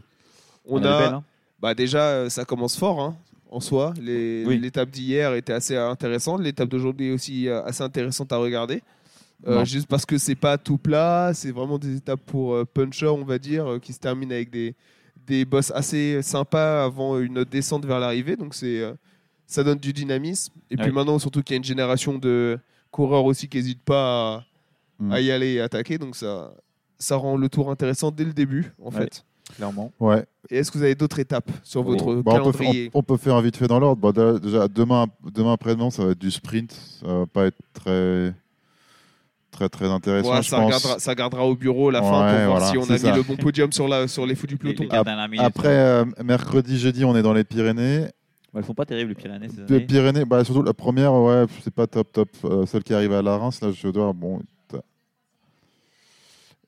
[0.65, 1.23] On, a.
[1.61, 3.17] bah déjà, euh, ça commence fort hein,
[3.51, 3.95] en soi.
[4.01, 4.59] Les- Oui.
[4.59, 6.41] L'étape d'hier était assez intéressante.
[6.43, 8.83] L'étape d'aujourd'hui est aussi euh, assez intéressante à regarder.
[9.47, 13.23] Euh, juste parce que c'est pas tout plat, c'est vraiment des étapes pour puncher, on
[13.25, 14.75] va dire, qui se terminent avec des,
[15.27, 18.37] des bosses assez sympas avant une descente vers l'arrivée.
[18.37, 18.83] Donc c'est,
[19.47, 20.55] ça donne du dynamisme.
[20.71, 22.59] Et puis maintenant, surtout qu'il y a une génération de
[22.91, 24.45] coureurs aussi qui n'hésitent pas à,
[24.99, 25.13] Mm.
[25.13, 25.99] à y aller et attaquer.
[25.99, 26.55] Donc ça,
[26.99, 29.23] ça rend le tour intéressant dès le début, en fait.
[29.55, 29.93] Clairement.
[30.01, 30.25] Ouais.
[30.51, 32.91] Et est-ce que vous avez d'autres étapes sur votre Bah, on, peut, calendrier?
[32.95, 34.13] on- on peut faire un vite fait dans l'ordre.
[34.13, 36.73] Bah, déjà- demain, demain après-demain, ça va être du sprint.
[37.01, 38.33] Ça va pas être très,
[39.51, 40.67] très, très intéressant, Ouais, je ça, pense.
[40.67, 43.11] regardera, ça gardera au bureau la fin pour voir voilà, si on a ça.
[43.11, 44.85] mis le bon podium sur, la, sur les fous du peloton.
[44.91, 48.01] les Après, euh, mercredi, jeudi, on est dans les Pyrénées.
[48.53, 49.49] Ouais, elles sont pas terribles les Pyrénées.
[49.49, 49.87] Ces Les années.
[49.87, 52.29] Pyrénées, bah, surtout la première, ouais, c'est pas top, top.
[52.45, 54.13] Euh, celle qui arrive à la Reims, là, je dois.
[54.13, 54.41] Bon.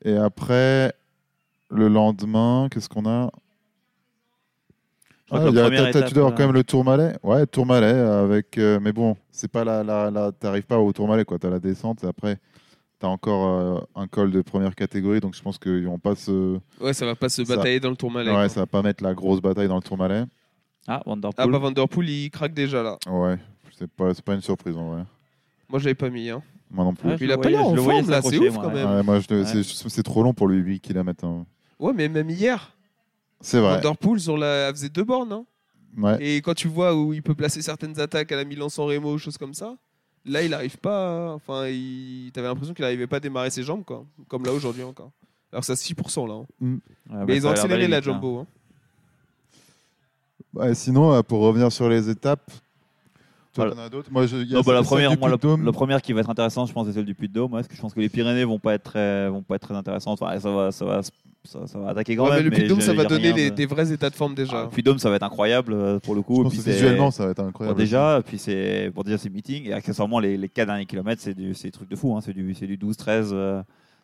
[0.04, 0.92] Et après,
[1.70, 3.30] le lendemain, qu'est-ce qu'on a?
[5.30, 7.14] Ah, y a- étape, tu dois avoir euh, quand même le Tourmalet.
[7.22, 8.56] Ouais, Tourmalet avec.
[8.56, 11.38] euh, mais bon, c'est pas la, la, la- t'arrives pas au Tourmalet quoi.
[11.38, 12.38] T'as la descente et après
[12.98, 15.20] t'as encore euh, un col de première catégorie.
[15.20, 16.58] Donc je pense qu'ils vont pas se.
[16.80, 18.30] Ouais, ça va pas se Ça- batailler dans le Tourmalet.
[18.30, 18.48] Ouais, quoi.
[18.48, 20.24] ça va pas mettre la grosse bataille dans le Tourmalet.
[20.86, 21.44] Ah, Vanderpool.
[21.44, 22.96] Ah bah Vanderpool, il craque déjà là.
[23.06, 23.36] Ouais,
[23.78, 25.02] c'est pas, c'est pas une surprise en vrai.
[25.68, 26.30] Moi, je l'avais pas mis.
[26.30, 26.42] Hein.
[26.70, 27.10] Moi non plus.
[27.20, 28.88] Il a pas l'air en forme là, c'est ouf moi, quand même.
[28.90, 29.44] Ouais, moi, je- Ouais.
[29.44, 31.26] c'est, c'est trop long pour lui 8 km.
[31.26, 31.44] hein.
[31.78, 32.74] Ouais, mais même hier,
[33.40, 33.74] C'est vrai.
[33.76, 34.68] Vanderpool sur la...
[34.68, 35.32] elle faisait deux bornes.
[35.32, 35.44] Hein.
[35.96, 36.16] Ouais.
[36.20, 39.38] Et quand tu vois où il peut placer certaines attaques à la Milan-San Remo, choses
[39.38, 39.74] comme ça,
[40.26, 41.28] là, il arrive pas.
[41.30, 42.30] à- Enfin, il...
[42.32, 44.04] t'avais l'impression qu'il arrivait pas à démarrer ses jambes, quoi.
[44.28, 45.10] Comme là aujourd'hui encore.
[45.52, 46.34] Alors, c'est à 6% là.
[46.34, 46.46] hein.
[46.60, 46.76] Ouais,
[47.06, 48.00] bah, mais ils ont a accéléré la hein.
[48.02, 48.38] Jumbo.
[48.40, 48.46] hein.
[50.74, 52.50] Sinon, euh, pour revenir sur les étapes,
[53.54, 53.88] toi, Voilà.
[54.10, 55.64] Moi, je, il y a Non, bah, la, première, du moi, la, Puy-de-Dôme.
[55.64, 57.50] la première qui va être intéressante, je pense, c'est celle du Puy de Dôme.
[57.50, 59.74] parce que je pense que les Pyrénées vont pas être très, vont pas être très
[59.74, 60.20] intéressantes.
[60.20, 61.00] Enfin, ça va, ça va,
[61.44, 62.44] ça, ça va attaquer quand Ouais, mais même.
[62.46, 64.62] le Puy-de-Dôme, j'ai- ça va donner les- de- des vrais états de forme Ah, déjà.
[64.64, 66.36] le Puy de Dôme, ça va être incroyable euh, pour le coup.
[66.38, 67.78] Je pense puis que visuellement, ça va être Bon, incroyable.
[67.78, 71.34] déjà, puis c'est bon, déjà c'est meeting et accessoirement les, les 4 derniers kilomètres c'est
[71.34, 72.20] du c'est des trucs de fou hein.
[72.20, 73.62] c'est du c'est du 12 13 euh,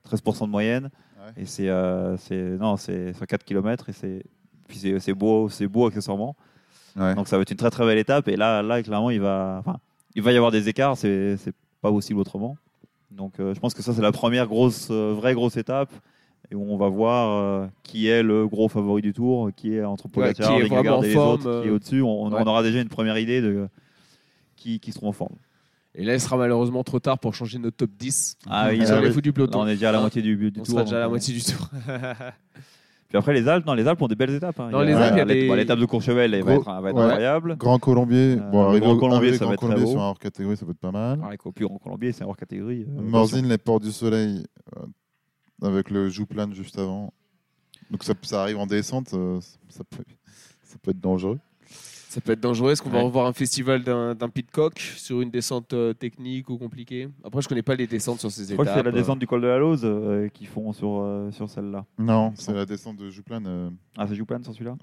[0.09, 1.43] 13% de moyenne Ouais.
[1.43, 4.23] et c'est euh, c'est non c'est sur 4 kilomètres et c'est
[4.69, 6.37] puis c'est c'est beau c'est beau accessoirement
[6.97, 7.15] Ouais.
[7.15, 9.57] donc ça va être une très très belle étape et là là clairement il va
[9.61, 9.79] enfin
[10.15, 12.57] il va y avoir des écarts c'est c'est pas possible autrement
[13.11, 15.91] donc euh, je pense que ça c'est la première grosse euh, vraie grosse étape
[16.55, 19.85] et où on va voir euh, qui est le gros favori du tour qui est
[19.85, 22.23] entre Ouais, Pogacar, qui est et les en forme, autres qui est euh, au-dessus on,
[22.27, 22.47] on ouais.
[22.49, 23.69] aura déjà une première idée de
[24.57, 25.35] qui, qui seront en forme
[25.97, 28.97] Et là, il sera malheureusement trop tard pour changer notre top 10 Ah oui, sur
[28.97, 29.61] Ah les du peloton.
[29.63, 30.67] on est déjà à la Hein moitié du, du On tour.
[30.67, 31.69] sera déjà à la euh, moitié du tour.
[33.09, 34.59] Puis après les Alpes, non, les Alpes ont des belles étapes.
[34.59, 34.71] hein.
[34.71, 36.65] Dans les Alpes, il y a l'é- des- bon, l'étape de Courchevel elle va être,
[36.81, 37.03] va être ouais.
[37.05, 37.57] incroyable.
[37.57, 39.91] Grand Colombier, Euh, bon, Grand Colombier, ça Grand va être très Colombier beau.
[39.93, 41.21] sur un hors catégorie, ça peut être pas mal.
[41.23, 42.87] Ah, avec au plus grand Colombier, c'est hors catégorie.
[42.89, 44.45] euh, Morzine, les ports du soleil,
[44.77, 44.81] euh,
[45.65, 47.13] avec le Jouplan juste avant.
[47.91, 50.05] Donc ça, ça arrive en descente, euh, ça, peut,
[50.63, 51.39] ça peut être dangereux.
[51.69, 52.71] Ça peut être dangereux.
[52.71, 53.05] Est-ce qu'on va Ouais.
[53.05, 57.09] revoir un festival d'un d'un pitcock sur une descente euh, technique ou compliquée?
[57.25, 58.85] Après, je connais pas les descentes sur ces Je crois que étapes.
[58.87, 61.85] c'est la descente du col de la Lose euh, qu'ils font sur, euh, sur celle-là.
[61.99, 63.43] Non, c'est la descente de Jouplan.
[63.47, 64.77] euh, Ah, c'est Jouplan sur celui-là?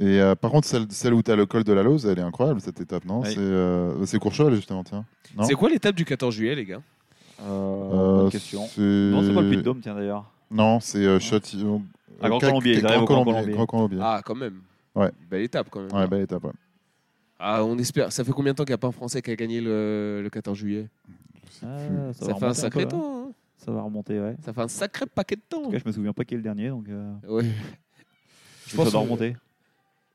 [0.00, 2.18] Et euh, par contre, celle, celle où tu as le col de la Lose, elle
[2.18, 3.20] est incroyable cette étape, non?
[3.20, 3.28] Oui.
[3.34, 5.04] C'est euh, c'est Courchevel justement, tiens.
[5.36, 5.44] Non?
[5.44, 6.80] C'est quoi l'étape du 14 juillet, les gars?
[7.42, 8.66] Euh, Euh, Bonne question.
[8.66, 10.30] c'est- Non, c'est pas le Puy de Dôme, tiens d'ailleurs.
[10.50, 11.82] Non, c'est euh, Châtillon.
[12.20, 13.52] Ah, Grand Cac- Colombier, ils Grand arrivent au Grand Colombier.
[13.52, 13.98] Grand Colombier.
[14.00, 14.60] Ah, quand même.
[14.94, 15.10] Ouais.
[15.30, 15.92] Belle étape, quand même.
[15.92, 16.44] Ouais, belle étape.
[16.44, 16.52] ouais.
[17.38, 18.12] Ah, on espère.
[18.12, 20.20] Ça fait combien de temps qu'il n'y a pas un Français qui a gagné le,
[20.22, 20.88] le 14 juillet?
[21.64, 23.00] Ah, Ça, va fait un sacré peu, hein.
[23.00, 23.24] temps.
[23.28, 23.32] hein.
[23.56, 24.36] Ça va remonter, ouais.
[24.44, 25.60] Ça fait un sacré paquet de temps.
[25.62, 27.44] En tout cas, je me souviens pas qui est le dernier, donc euh, Ouais.
[28.66, 29.36] je pense pense ça doit que- remonter.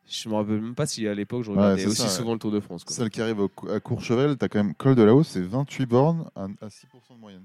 [0.10, 2.10] Je me rappelle même pas si à l'époque je regardais aussi ça, ouais.
[2.10, 2.84] souvent le Tour de France.
[2.84, 2.96] quoi.
[2.96, 5.86] Celle qui arrive à Courchevel, tu as quand même col de la Hausse, c'est 28
[5.86, 7.44] bornes à, à 6% de moyenne.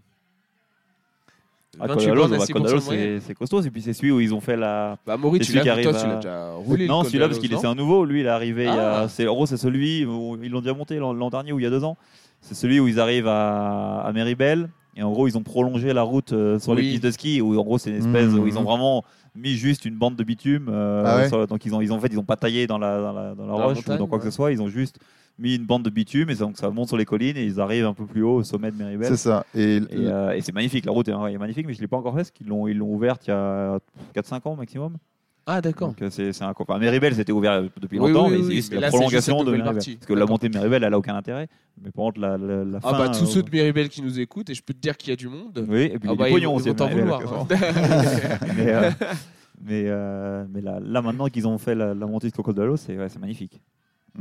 [1.80, 2.86] Ah, 28 Col de la Lose, bornes à bah, Col de la 6% Lose, de
[2.86, 3.20] moyenne.
[3.20, 3.62] c'est c'est costaud.
[3.62, 5.76] Et puis c'est celui où ils ont fait la, Bah, Maurice, C'est tu l'as celui
[5.76, 6.84] qui toi, arrive tu l'as à- déjà roulé.
[6.84, 8.04] le non, celui-là, parce qu'il est Lose, c'est un nouveau.
[8.04, 8.64] Lui, il est arrivé.
[8.64, 9.08] il y a- Ah.
[9.08, 11.62] C'est, en gros, c'est celui où ils l'ont déjà monté l'an, l'an dernier ou il
[11.62, 11.96] y a deux ans.
[12.40, 14.68] C'est celui où ils arrivent à, à Méribel.
[14.96, 16.90] Et en gros, ils ont prolongé la route euh, sur les Oui.
[16.90, 17.40] pistes de ski.
[17.40, 18.38] Où en gros, c'est une espèce Mhm.
[18.40, 19.04] où ils ont vraiment
[19.34, 20.66] mis juste une bande de bitume.
[20.68, 22.66] euh, Ah ouais sur- donc ils ont, ils ont en fait, ils ont pas taillé
[22.66, 24.30] dans la, dans la, dans la Dans la roche montagne, ou dans quoi que ouais.
[24.30, 24.52] ce soit.
[24.52, 24.98] Ils ont juste
[25.38, 27.86] mis une bande de bitume et donc ça monte sur les collines et ils arrivent
[27.86, 29.08] un peu plus haut au sommet de Méribel.
[29.08, 29.44] C'est ça.
[29.54, 31.88] Et, Et, euh, et c'est magnifique, la route est, est magnifique, mais je ne l'ai
[31.88, 33.78] pas encore fait parce qu'ils l'ont, ils l'ont ouverte il y a
[34.14, 34.96] 4-5 ans maximum.
[35.44, 35.88] Ah, d'accord.
[35.88, 36.78] Donc euh, c'est, c'est un copain.
[36.78, 39.42] Méribel, c'était ouvert depuis Oui, longtemps, oui, mais oui, mais la là, c'est juste prolongation
[39.42, 39.74] de Méribel.
[39.74, 39.96] partie.
[39.96, 41.48] Parce que la montée de Méribel, elle n'a aucun intérêt.
[41.82, 42.98] Mais par contre, la, la, la Ah, fin.
[42.98, 45.08] bah, tous euh, ceux de Méribel qui nous écoutent, et je peux te dire qu'il
[45.10, 45.66] y a du monde.
[45.68, 47.18] Oui, et puis Ah, il y bah, a ils du pognon vont- t'en vouloir.
[47.18, 47.48] accessoirement.
[48.56, 48.90] mais euh,
[49.64, 52.62] mais, euh, mais là, là, maintenant qu'ils ont fait la, la montée de Coco de
[52.62, 53.60] l'eau, c'est, ouais, c'est magnifique.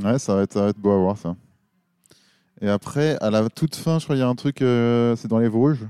[0.03, 1.35] Ouais, ça va, être, ça va être beau à voir ça.
[2.61, 5.27] Et après, à la toute fin, je crois qu'il y a un truc, euh, c'est
[5.27, 5.87] dans les Vosges.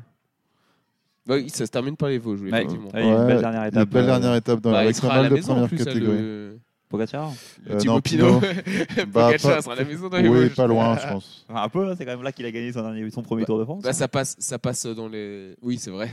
[1.28, 2.90] Oui, ça se termine par les Vosges, oui, Ouais, effectivement.
[2.94, 3.90] ouais, une Ouais, belle dernière Une étape.
[3.90, 5.52] belle euh, dernière étape dans, Bah, il avec sera pas à la mal de maison
[5.52, 6.18] en premières plus, hein, catégories.
[6.22, 7.32] le, Pogacar
[7.70, 8.40] Euh, non, Pinot.
[8.42, 10.56] Bah, Pogacar pas- sera à la maison dans les Oui, Vosges.
[10.56, 11.46] pas loin, je pense.
[11.50, 13.46] Enfin, Un peu, hein, c'est quand même là qu'il a gagné son, dernier, son premier
[13.46, 13.84] Tour de France.
[13.84, 15.56] Bah, ça passe, ça passe dans les.
[15.62, 16.12] Oui, c'est vrai.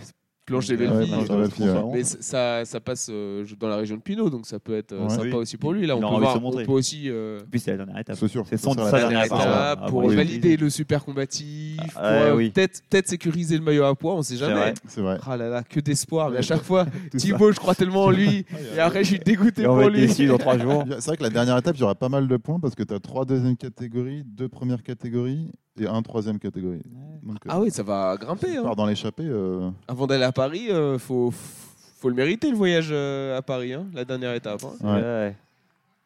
[0.49, 1.82] Planche des Ouais, belles ouais, ouais.
[1.92, 5.03] Mais ça, ça passe euh, dans la région de Pinot, donc ça peut être euh,
[5.03, 5.11] Ouais.
[5.11, 5.34] sympa Oui.
[5.34, 5.86] aussi pour lui.
[5.86, 8.16] Là, on peut, voir, on peut aussi euh, Puis c'est la dernière étape.
[8.18, 8.46] C'est sûr.
[8.49, 9.38] C'est son, dernière dernière étape.
[9.40, 12.51] étape Ah, pour bon, valider le super combatif, pour euh, oui.
[12.51, 14.72] peut-être sécuriser le maillot à poids, on sait C'est jamais.
[14.86, 15.18] C'est vrai.
[15.26, 16.30] Ah là là, que d'espoir.
[16.30, 16.86] Mais à chaque fois.
[17.18, 18.46] Thibaut, je crois tellement en lui.
[18.76, 20.07] Et après, je suis dégoûté Et on pour lui.
[20.07, 20.84] déçus dans trois jours.
[20.99, 22.82] C'est vrai que la dernière étape, il y aura pas mal de points parce que
[22.82, 26.83] tu as trois deuxièmes catégories, deux premières catégories et un troisième catégorie.
[27.22, 28.51] Donc, euh, Ah oui, ça va grimper.
[28.53, 28.72] si hein.
[28.76, 29.26] dans l'échappée.
[29.26, 33.72] euh, Avant d'aller à Paris, euh, faut, faut le mériter le voyage euh, à Paris,
[33.74, 34.62] hein, la dernière étape.
[34.64, 34.72] hein.
[34.87, 35.01] Ouais.
[35.03, 35.37] Ouais.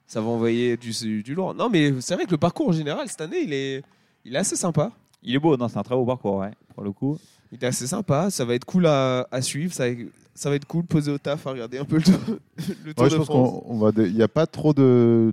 [0.06, 1.54] Ça va envoyer du, du lourd.
[1.54, 3.82] Non, mais c'est vrai que le parcours en général cette année, il est,
[4.24, 4.90] il est assez sympa.
[5.22, 7.16] Il est beau, non, c'est un très beau parcours, ouais, pour le coup.
[7.52, 9.84] Il est assez sympa, ça va être cool à, à suivre, ça,
[10.34, 12.14] ça va être cool posé au taf à regarder un peu le tour,
[12.84, 13.50] le tour Ouais, je de pense France.
[13.62, 13.92] qu'on on va.
[13.92, 15.32] dé- Il n'y a pas trop de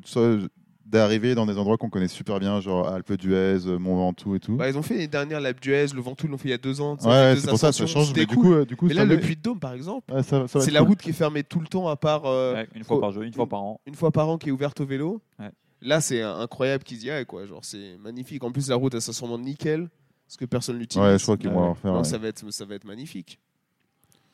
[0.90, 4.56] d'arriver dans des endroits qu'on connaît super bien, genre Alpes d'Huez, Mont Ventoux et tout.
[4.56, 6.56] Bah, ils ont fait les dernières l'Alpe d'Huez, le Ventoux, ils l'ont fait il y
[6.56, 6.98] a deux ans.
[7.04, 8.14] ouais, c'est pour ça, ça change.
[8.16, 10.24] Mais du coup, euh, du coup, Mais là, le Puy de Dôme, par exemple, ouais,
[10.24, 10.90] c'est la cool.
[10.90, 13.12] route qui est fermée tout le temps, à part euh, Ouais, une fois faut- par
[13.12, 13.80] jour, une fois par an.
[13.86, 15.22] une fois par an qui est ouverte au vélo.
[15.40, 15.52] Ouais.
[15.82, 17.46] Là, c'est incroyable qu'ils y aillent, quoi.
[17.46, 18.44] Genre, c'est magnifique.
[18.44, 19.90] En plus, la route, elle sûrement nickel,
[20.28, 21.06] parce que personne l'utilise.
[21.06, 21.92] Ouais, je crois qu'ils vont en faire.
[21.94, 22.04] Non, ouais.
[22.04, 23.40] ça, va être, ça va être magnifique.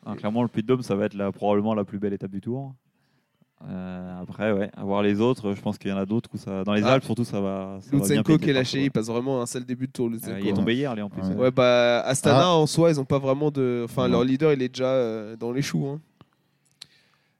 [0.04, 2.30] Ah, clairement, le Puy de Dôme, ça va être la, probablement la plus belle étape
[2.30, 2.74] du tour.
[3.68, 6.36] Euh, après, ouais, à voir les autres, je pense qu'il y en a d'autres où
[6.36, 6.92] ça, dans les Ah.
[6.92, 7.78] Alpes surtout, ça va.
[7.80, 10.06] ça va bien Lutsenko qui est lâché, il passe vraiment un sale début de tour.
[10.06, 10.38] Euh, Lutsenko.
[10.40, 11.22] il est tombé hier, lui, en plus.
[11.22, 11.50] Ouais.
[11.50, 12.50] bah, Astana, Ah.
[12.54, 13.82] en soi, ils ont pas vraiment de.
[13.84, 15.86] Enfin, leur leader, il est déjà euh, dans les choux.
[15.86, 16.00] hein.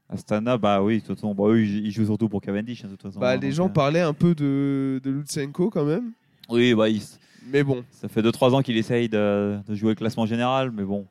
[0.09, 2.93] Astana, bah oui, de toute façon, bah, eux, ils jouent surtout pour Cavendish, hein, de
[2.93, 3.19] toute façon.
[3.19, 6.13] Bah, hein, les gens euh, parlaient un peu de, de Lutsenko quand même.
[6.49, 7.03] Oui, bah, il-
[7.51, 10.83] Mais bon, ça fait 2-3 ans qu'il essaye de, de jouer le classement général, mais
[10.85, 11.07] bon,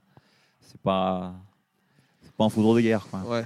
[0.61, 1.33] c'est pas.
[2.23, 3.19] C'est pas un foudre de guerre, quoi.
[3.29, 3.45] ouais.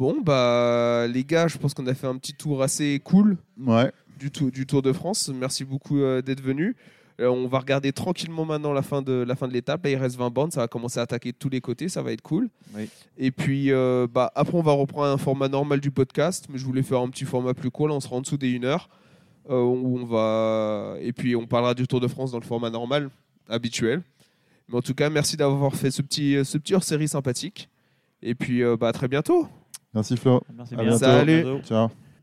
[0.00, 3.92] Bon, bah, les gars, je pense qu'on a fait un petit tour assez cool Ouais.
[4.18, 5.28] du, tour, du Tour de France.
[5.28, 6.74] Merci beaucoup euh, d'être venus.
[7.20, 9.84] Euh, on va regarder tranquillement maintenant la fin de la fin de l'étape.
[9.84, 12.00] Là, il reste 20 bandes, ça va commencer à attaquer de tous les côtés, ça
[12.00, 12.48] va être cool.
[12.74, 12.88] Oui.
[13.18, 16.64] Et puis euh, bah, après, on va reprendre un format normal du podcast, mais je
[16.64, 17.88] voulais faire un petit format plus court.
[17.88, 18.88] Là, on sera en dessous des 1 heure.
[19.50, 23.10] où on va et puis on parlera du Tour de France dans le format normal
[23.50, 24.00] habituel.
[24.70, 27.68] Mais en tout cas, merci d'avoir fait ce petit ce petit hors série sympathique.
[28.22, 29.46] Et puis bah, à très bientôt.
[29.94, 30.42] Merci Flo.
[30.56, 30.98] Merci À bien.
[30.98, 31.62] Salut.
[31.64, 31.90] Ciao.